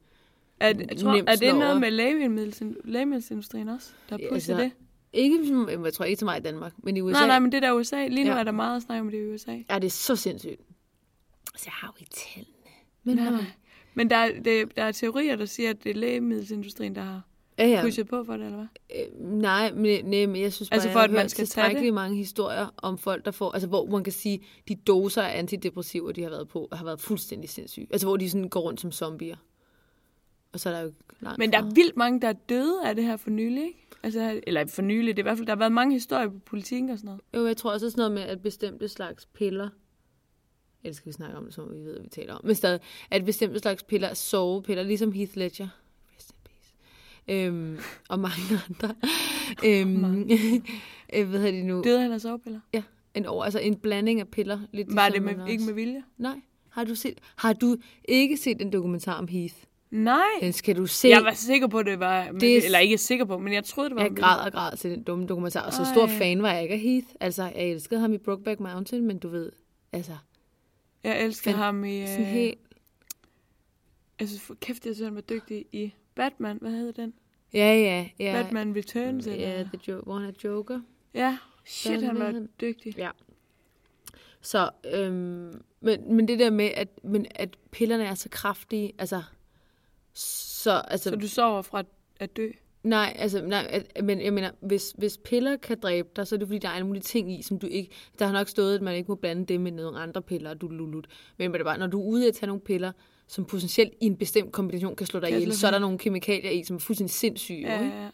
Er, 0.60 0.68
jeg 0.90 0.98
tror, 0.98 1.16
nemt 1.16 1.30
er 1.30 1.36
det 1.36 1.54
noget 1.56 1.72
over. 1.72 1.80
med 1.80 1.92
lægemiddelsindustrien 2.86 3.70
også, 3.70 3.92
der 4.10 4.18
Ja, 4.20 4.30
pusher 4.30 4.54
altså, 4.58 4.64
det? 4.64 4.72
Ikke, 5.14 5.48
som- 5.48 5.86
jeg 5.86 5.94
tror 5.94 6.06
ikke 6.06 6.20
så 6.20 6.26
meget 6.26 6.40
i 6.40 6.44
Danmark, 6.44 6.74
men 6.78 6.98
i 6.98 7.02
USA 7.02 7.20
Nej, 7.20 7.28
nej, 7.28 7.40
men 7.40 7.52
det 7.52 7.62
der 7.62 7.72
USA. 7.74 8.08
Lige 8.08 8.24
nu 8.26 8.32
Ja. 8.32 8.40
er 8.40 8.44
der 8.44 8.52
meget 8.52 8.84
snak 8.84 9.02
om 9.02 9.12
det 9.12 9.18
i 9.18 9.26
USA. 9.34 9.58
er 9.70 9.80
det 9.80 9.92
så 9.92 10.16
sindssygt. 10.16 10.62
Altså, 11.54 11.66
jeg 11.66 11.72
har 11.74 11.88
jo 11.88 11.94
ikke 12.04 12.12
tallene. 12.12 12.52
Men 13.04 13.16
Nej, 13.16 13.30
nej. 13.32 13.46
Men 13.96 14.10
der, 14.10 14.16
er- 14.16 14.40
det, 14.42 14.78
der 14.78 14.84
er 14.84 14.92
teorier, 14.92 15.36
der 15.36 15.46
siger, 15.46 15.70
at 15.70 15.84
det 15.84 15.90
er 15.90 15.94
lægemiddelsindustrien, 15.96 16.96
der 16.96 17.02
har 17.02 17.22
Ja, 17.58 17.68
ja. 17.68 17.82
pushet 17.82 18.08
på 18.08 18.24
for 18.24 18.34
det, 18.38 18.46
eller 18.46 18.58
hvad? 18.58 18.68
Øh, 18.96 19.26
nej, 19.42 19.72
men, 19.72 20.06
nej, 20.06 20.26
men 20.26 20.42
jeg 20.42 20.54
synes 20.54 20.70
bare, 20.70 20.76
Altså 20.76 20.88
altså 20.88 20.92
for, 20.94 21.00
at 21.00 21.10
har 21.10 21.18
man 21.18 21.30
skal 21.30 21.46
tage 21.48 21.80
det? 21.86 21.94
mange 21.94 22.18
historier 22.18 22.74
om 22.78 22.98
folk, 22.98 23.26
der 23.26 23.32
får, 23.32 23.52
altså 23.52 23.68
hvor 23.68 23.86
man 23.86 24.04
kan 24.04 24.14
sige, 24.14 24.42
de 24.68 24.76
doser 24.76 25.22
af 25.22 25.40
antidepressiver, 25.40 26.12
de 26.12 26.22
har 26.24 26.30
været 26.30 26.48
på, 26.48 26.68
har 26.72 26.86
været 26.86 27.02
fuldstændig 27.02 27.50
sindssyge. 27.50 27.88
Altså 27.92 28.08
hvor 28.08 28.18
de 28.18 28.30
sådan 28.30 28.50
går 28.50 28.60
rundt 28.60 28.82
som 28.82 28.92
zombier. 28.92 29.36
Og 30.54 30.60
så 30.60 30.70
er 30.70 30.74
der 30.74 30.82
jo 30.82 30.92
langt 31.20 31.38
Men 31.40 31.52
der 31.52 31.58
er 31.60 31.72
vildt 31.76 31.98
mange, 31.98 32.22
der 32.22 32.28
er 32.28 32.34
døde 32.34 32.80
af 32.86 32.96
det 32.96 33.04
her 33.04 33.18
for 33.18 33.30
nylig, 33.30 33.64
ikke? 33.66 33.88
Altså, 34.04 34.42
eller 34.48 34.66
for 34.66 34.82
nylig, 34.82 35.18
det 35.18 35.22
er 35.22 35.24
i 35.24 35.28
hvert 35.28 35.38
fald, 35.38 35.48
der 35.48 35.54
har 35.54 35.60
været 35.60 35.72
mange 35.72 35.94
historier 35.94 36.28
på 36.30 36.40
politikken 36.46 36.90
og 36.90 36.98
sådan 36.98 37.06
noget. 37.08 37.22
Jo, 37.36 37.48
jeg 37.48 37.58
tror 37.58 37.72
også 37.72 37.90
sådan 37.90 38.00
noget 38.02 38.12
med, 38.12 38.22
at 38.22 38.42
bestemte 38.42 38.88
slags 38.88 39.26
piller, 39.26 39.70
ellers 40.86 40.96
skal 40.98 41.08
vi 41.08 41.14
snakke 41.14 41.38
om 41.38 41.46
det, 41.46 41.54
som 41.54 41.70
vi 41.74 41.80
ved, 41.80 41.94
hvad 41.94 42.02
vi 42.04 42.10
taler 42.10 42.34
om, 42.34 42.42
men 42.46 42.56
stadig, 42.56 42.80
at 43.12 43.26
bestemte 43.26 43.60
slags 43.60 43.84
piller, 43.84 44.14
sovepiller, 44.14 44.84
ligesom 44.84 45.12
Heath 45.12 45.38
Ledger, 45.38 45.68
øhm, 47.28 47.78
og 48.10 48.20
mange 48.20 48.60
andre, 48.70 48.96
øhm, 49.70 50.30
øh, 51.16 51.30
hvad 51.30 51.40
hedder 51.40 51.52
de 51.52 51.64
nu? 51.64 51.82
Døde 51.84 52.00
han 52.02 52.12
af 52.12 52.22
sovepiller? 52.22 52.60
En, 53.16 53.26
over, 53.26 53.44
altså 53.46 53.60
en 53.60 53.76
blanding 53.76 54.20
af 54.20 54.28
piller. 54.28 54.60
Lidt 54.72 54.96
Var 54.96 55.10
det 55.10 55.22
med, 55.24 55.48
ikke 55.50 55.64
med 55.64 55.74
vilje? 55.74 56.04
Nej. 56.18 56.36
Har 56.70 56.84
du, 56.84 56.96
set, 56.96 57.20
har 57.36 57.54
du 57.54 57.78
ikke 58.08 58.38
set 58.38 58.62
en 58.62 58.74
dokumentar 58.74 59.14
om 59.20 59.28
Heath? 59.28 59.54
Nej. 59.92 60.18
Den 60.42 60.54
skal 60.54 60.76
du 60.78 60.86
se. 60.88 61.08
Jeg 61.08 61.24
var 61.24 61.34
sikker 61.34 61.68
på, 61.68 61.84
det 61.84 62.00
var... 62.00 62.32
Det 62.32 62.58
er- 62.58 62.62
Eller 62.66 62.80
ikke 62.80 62.98
sikker 62.98 63.26
på, 63.26 63.38
men 63.38 63.54
jeg 63.54 63.64
troede, 63.64 63.90
det 63.90 63.96
var 63.96 64.02
jeg 64.02 64.16
græd 64.16 64.46
og 64.46 64.52
græd 64.52 64.78
til 64.78 64.92
den 64.92 65.04
dumme 65.04 65.26
dokumentar. 65.28 65.62
Og 65.62 65.74
så 65.74 65.82
Ej. 65.84 65.94
stor 65.94 66.08
fan 66.08 66.42
var 66.42 66.54
jeg 66.54 66.62
ikke 66.64 66.74
af 66.74 66.80
Heath. 66.80 67.08
Altså, 67.20 67.44
jeg 67.44 67.54
elskede 67.72 68.00
ham 68.00 68.14
i 68.14 68.18
Brokeback 68.18 68.60
Mountain, 68.60 69.08
men 69.08 69.18
du 69.18 69.30
ved, 69.30 69.52
altså. 69.94 70.12
Jeg 71.06 71.24
elsker 71.26 71.52
Fan- 71.52 71.58
ham 71.60 71.84
i... 71.86 72.06
sådan 72.08 72.22
Øh, 72.22 72.28
helt... 72.28 72.60
Jeg 74.20 74.28
synes, 74.28 74.42
for 74.42 74.56
kæft, 74.56 74.86
jeg 74.86 74.96
synes, 74.96 75.08
han 75.08 75.16
var 75.16 75.22
dygtig 75.22 75.66
i 75.72 75.94
Batman. 76.16 76.58
Hvad 76.62 76.72
hedder 76.72 76.92
den? 76.92 77.14
Ja, 77.54 77.74
ja, 77.76 78.10
ja. 78.20 78.42
Batman 78.44 78.76
Returns, 78.76 79.28
eller? 79.28 79.48
Ja, 79.50 79.64
the 79.64 79.80
jo- 79.88 80.02
hvor 80.02 80.18
han 80.20 80.30
er 80.30 80.34
Joker. 80.44 80.82
Ja, 81.14 81.38
shit, 81.66 82.02
han 82.04 82.20
var 82.20 82.26
han? 82.26 82.50
dygtig. 82.62 82.98
Ja. 82.98 83.10
Så, 84.42 84.70
øhm, 84.94 85.62
men, 85.82 86.14
men 86.16 86.28
det 86.28 86.40
der 86.40 86.50
med, 86.50 86.66
at, 86.76 86.88
men, 87.04 87.26
at 87.36 87.58
pillerne 87.72 88.06
er 88.06 88.16
så 88.16 88.30
kraftige, 88.30 88.94
altså, 88.98 89.24
så, 90.14 90.72
altså, 90.88 91.10
Så 91.10 91.16
du 91.16 91.28
sover 91.28 91.62
fra 91.62 91.84
at 92.20 92.38
dø? 92.38 92.52
Nej, 92.86 93.16
altså, 93.20 93.42
nej, 93.42 93.84
men 94.04 94.22
jeg 94.22 94.34
mener, 94.34 94.52
hvis, 94.60 94.94
hvis 94.98 95.18
piller 95.18 95.58
kan 95.58 95.80
dræbe 95.80 96.10
dig, 96.16 96.28
så 96.28 96.36
er 96.36 96.40
det 96.40 96.48
fordi, 96.48 96.60
der 96.60 96.68
er 96.68 96.72
alle 96.72 96.88
mulige 96.88 97.04
ting 97.04 97.40
i, 97.40 97.42
som 97.42 97.60
du 97.60 97.68
ikke... 97.68 97.92
Der 98.20 98.26
har 98.26 98.34
nok 98.34 98.48
stået, 98.48 98.76
at 98.76 98.82
man 98.82 98.96
ikke 98.96 99.08
må 99.08 99.16
blande 99.16 99.46
det 99.46 99.62
med 99.62 99.72
nogle 99.72 100.00
andre 100.00 100.22
piller, 100.22 100.50
og 100.50 100.62
du 100.62 100.68
lulut. 100.68 101.08
Men 101.38 101.54
det 101.54 101.64
bare, 101.64 101.78
når 101.78 101.88
du 101.88 102.02
er 102.02 102.06
ude 102.06 102.28
at 102.28 102.34
tage 102.34 102.48
nogle 102.48 102.62
piller, 102.62 102.92
som 103.28 103.46
potentielt 103.46 103.94
i 104.02 104.06
en 104.06 104.18
bestemt 104.18 104.52
kombination 104.52 104.96
kan 104.96 105.08
slå 105.08 105.20
dig 105.20 105.32
ihjel, 105.32 105.54
så 105.54 105.68
er 105.68 105.72
der 105.72 105.80
nogle 105.80 105.98
kemikalier 105.98 106.52
i, 106.52 106.64
som 106.64 106.76
er 106.76 106.80
fuldstændig 106.80 107.14
sindssyge. 107.14 107.62
Ja, 107.62 107.78
Ja. 107.78 107.86
Ikke? 107.86 107.98
ja, 107.98 108.10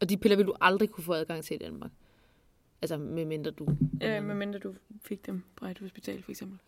Og 0.00 0.08
de 0.08 0.16
piller 0.16 0.36
vil 0.36 0.46
du 0.46 0.54
aldrig 0.60 0.88
kunne 0.88 1.04
få 1.04 1.12
adgang 1.12 1.44
til 1.44 1.54
i 1.54 1.58
Danmark. 1.58 1.90
Altså, 2.82 2.98
medmindre 2.98 3.50
du... 3.50 3.68
ja. 4.00 4.20
Medmindre 4.20 4.58
du 4.58 4.74
fik 5.02 5.26
dem 5.26 5.42
på 5.56 5.66
et 5.66 5.78
hospital, 5.78 6.22
for 6.22 6.30
eksempel. 6.30 6.58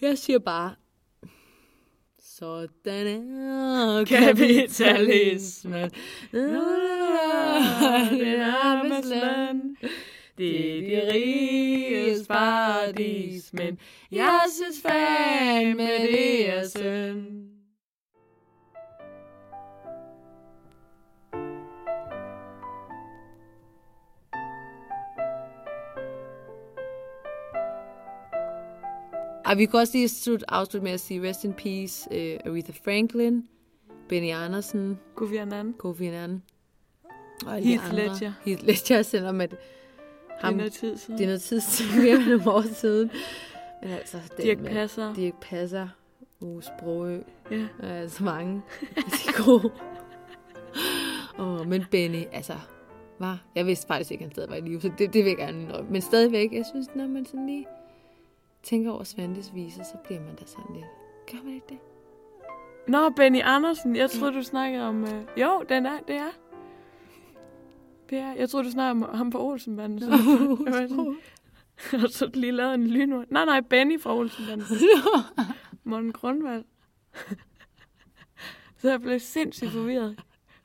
Jeg 0.00 0.18
siger 0.18 0.38
bare... 0.38 0.74
Sådan 2.36 3.36
er 3.36 4.04
Kapitalismen. 4.04 5.90
Det 8.10 8.40
armes 8.40 9.04
land. 9.04 9.76
Det 10.38 10.76
er 10.76 10.80
de 10.80 11.12
riges 11.12 12.26
paradis, 12.26 13.52
men 13.52 13.78
jeg 14.12 14.40
synes 14.52 14.82
fandme, 14.82 15.86
det 15.86 16.48
er 16.50 16.68
synd. 16.68 17.47
Ej, 29.48 29.54
vi 29.54 29.66
kan 29.66 29.80
også 29.80 29.92
lige 29.96 30.08
slut, 30.08 30.44
afslutte 30.48 30.84
med 30.84 30.92
at 30.92 31.00
sige 31.00 31.28
rest 31.28 31.44
in 31.44 31.52
peace, 31.52 32.08
uh, 32.10 32.50
Aretha 32.52 32.72
Franklin, 32.84 33.44
Benny 34.08 34.30
Andersen, 34.32 34.98
Kofi 35.14 35.36
Annan. 35.36 35.74
Kofi 35.78 36.06
Annan. 36.06 36.42
Og 37.46 37.54
Heath 37.54 37.84
andre. 37.84 37.96
Ledger. 37.96 38.32
Heath 38.44 38.66
Ledger, 38.66 39.02
selvom 39.02 39.40
at 39.40 39.50
Det 39.50 39.58
er 40.40 40.46
ham, 40.46 40.54
noget 40.54 40.72
tid 40.72 40.96
siden. 40.96 41.18
det 41.18 41.24
er 41.24 41.28
noget 41.28 41.42
tid 41.42 41.60
siden, 41.60 41.96
mere 42.02 42.14
end 42.14 42.24
nogle 42.24 42.50
år 42.50 42.62
siden. 42.74 43.10
Men 43.82 43.90
altså, 43.90 44.18
den 44.36 44.44
Dirk 44.44 44.60
med 44.60 44.70
Passer. 44.70 45.14
Dirk 45.14 45.34
Passer. 45.40 45.88
Uh, 46.40 46.62
Sprogø. 46.62 47.18
Ja. 47.50 47.56
Der 47.56 47.88
er 47.88 48.00
altså 48.00 48.24
mange. 48.24 48.54
De 48.96 49.28
er 49.28 49.44
gode. 49.44 49.70
oh, 51.38 51.68
men 51.68 51.84
Benny, 51.90 52.24
altså, 52.32 52.54
var. 53.18 53.44
Jeg 53.54 53.66
vidste 53.66 53.86
faktisk 53.86 54.10
ikke, 54.10 54.22
at 54.22 54.26
han 54.26 54.32
stadig 54.34 54.50
var 54.50 54.56
i 54.56 54.60
live, 54.60 54.80
så 54.80 54.90
det, 54.98 55.12
det 55.12 55.24
vil 55.24 55.28
jeg 55.30 55.36
gerne 55.36 55.62
indrømme. 55.62 55.90
Men 55.90 56.02
stadigvæk, 56.02 56.52
jeg 56.52 56.64
synes, 56.66 56.88
når 56.94 57.06
man 57.06 57.26
sådan 57.26 57.46
lige 57.46 57.66
tænker 58.62 58.90
over 58.92 59.04
Svantes 59.04 59.54
viser, 59.54 59.82
så 59.82 59.96
bliver 60.04 60.20
man 60.20 60.34
da 60.34 60.44
sådan 60.46 60.74
lidt. 60.74 60.86
Gør 61.32 61.38
man 61.44 61.54
ikke 61.54 61.66
det? 61.68 61.78
Nå, 62.88 63.10
Benny 63.10 63.40
Andersen. 63.42 63.96
Jeg 63.96 64.10
troede, 64.10 64.34
du 64.34 64.42
snakkede 64.42 64.84
om... 64.88 65.04
Øh... 65.04 65.24
Jo, 65.36 65.64
den 65.68 65.86
er, 65.86 65.98
det 66.08 66.16
er. 66.16 66.30
Det 68.10 68.18
er. 68.18 68.32
Jeg 68.34 68.50
troede, 68.50 68.66
du 68.66 68.70
snakkede 68.70 69.08
om 69.08 69.16
ham 69.16 69.32
fra 69.32 69.44
Olsenbanden. 69.44 70.00
Så... 70.00 70.06
Sådan- 70.88 71.16
Og 72.04 72.10
så 72.18 72.30
lige 72.34 72.52
lavet 72.52 72.74
en 72.74 72.86
lynord. 72.86 73.24
Nej, 73.30 73.44
nej, 73.44 73.60
Benny 73.60 74.00
fra 74.00 74.16
Olsenbanden. 74.16 74.66
Morten 75.84 76.12
Grundvald. 76.12 76.64
så 78.78 78.90
jeg 78.90 79.00
blev 79.00 79.20
sindssygt 79.20 79.70
forvirret. 79.70 80.20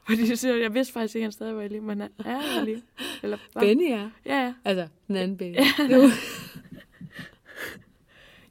Fordi 0.08 0.29
jeg, 0.29 0.38
siger, 0.38 0.56
jeg 0.56 0.73
vidste 0.73 0.93
faktisk 0.93 1.15
ikke, 1.15 1.23
at 1.23 1.27
han 1.27 1.32
stadig 1.32 1.56
var 1.56 1.62
i 1.62 1.67
live, 1.67 1.82
men 1.82 2.01
han 2.01 2.10
er 2.25 2.62
i 2.62 2.65
live. 2.65 2.82
Eller 3.23 3.38
var. 3.53 3.62
Benny 3.62 3.91
er. 3.91 4.10
Ja, 4.25 4.43
ja. 4.45 4.53
Altså, 4.65 4.88
den 5.08 5.15
anden 5.15 5.38
Benny. 5.38 5.56
Ja, 5.56 5.63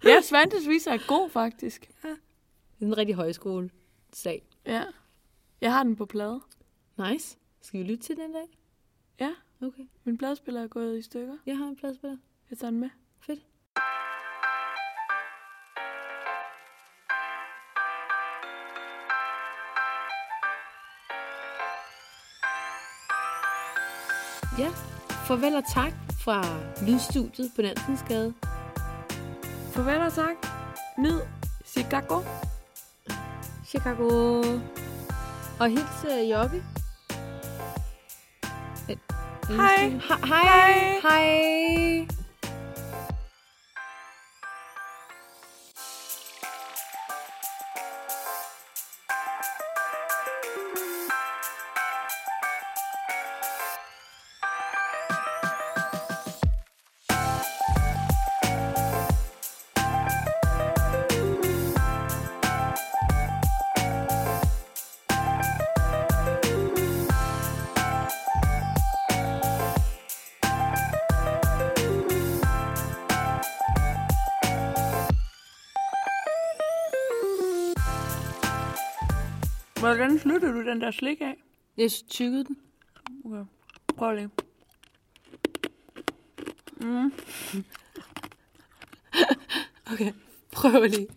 Svantes 0.22 0.68
viser 0.68 0.92
er 0.92 0.98
god, 1.08 1.30
faktisk. 1.30 1.88
Det 2.02 2.10
er 2.80 2.86
en 2.86 2.98
rigtig 2.98 3.14
højskole 3.14 3.70
sag. 4.12 4.42
Ja. 4.66 4.84
Jeg 5.60 5.72
har 5.72 5.82
den 5.82 5.96
på 5.96 6.06
plade. 6.06 6.40
Nice. 6.98 7.38
Skal 7.60 7.80
vi 7.80 7.84
lytte 7.84 8.04
til 8.04 8.16
den 8.16 8.32
dag? 8.32 8.58
Ja. 9.20 9.30
Okay. 9.66 9.82
Min 10.04 10.18
pladespiller 10.18 10.62
er 10.62 10.68
gået 10.68 10.98
i 10.98 11.02
stykker. 11.02 11.36
Jeg 11.46 11.58
har 11.58 11.66
en 11.66 11.76
pladspiller. 11.76 12.16
Jeg 12.50 12.58
tager 12.58 12.70
den 12.70 12.80
med. 12.80 12.90
Fedt. 13.20 13.40
Ja, 24.58 24.68
farvel 25.26 25.54
og 25.54 25.64
tak 25.74 25.92
fra 26.24 26.42
Lydstudiet 26.86 27.52
på 27.56 27.62
Nansensgade. 27.62 28.34
Farvel 29.72 30.00
og 30.00 30.12
tak. 30.12 30.36
Nyd 30.98 31.20
Chicago. 31.66 32.20
Chicago. 33.66 34.08
Og 35.60 35.68
hils 35.68 36.04
uh, 36.04 36.30
Jobbe. 36.30 36.62
Hej. 39.48 40.00
Hej. 40.00 40.18
Hej. 40.24 41.00
Hej. 41.02 42.21
Hvordan 79.96 80.18
slutter 80.18 80.52
du 80.52 80.66
den 80.66 80.80
der 80.80 80.90
slik 80.90 81.20
af? 81.20 81.36
Jeg 81.76 81.90
tykkede 81.90 82.44
den. 82.44 82.58
Okay. 83.24 83.44
Prøv 83.96 84.14
lige. 84.14 84.30
Mm. 86.76 87.12
Okay. 89.92 90.12
Prøv 90.52 90.84
lige. 90.84 91.08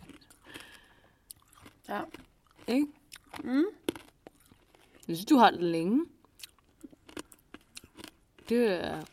Ja. 1.89 2.01
Ikke? 2.67 2.87
Mm. 3.43 3.63
Jeg 5.07 5.15
synes, 5.15 5.25
du 5.25 5.37
har 5.37 5.51
det 5.51 5.63
længe. 5.63 6.05
Det 8.49 8.67
er 8.67 9.05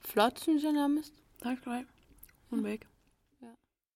flot, 0.00 0.40
synes 0.40 0.64
jeg 0.64 0.72
nærmest. 0.72 1.12
Tak 1.42 1.58
skal 1.58 1.64
du 1.64 1.74
have. 1.74 1.86
Hun 2.50 2.58
er 2.58 2.62
væk. 2.62 2.86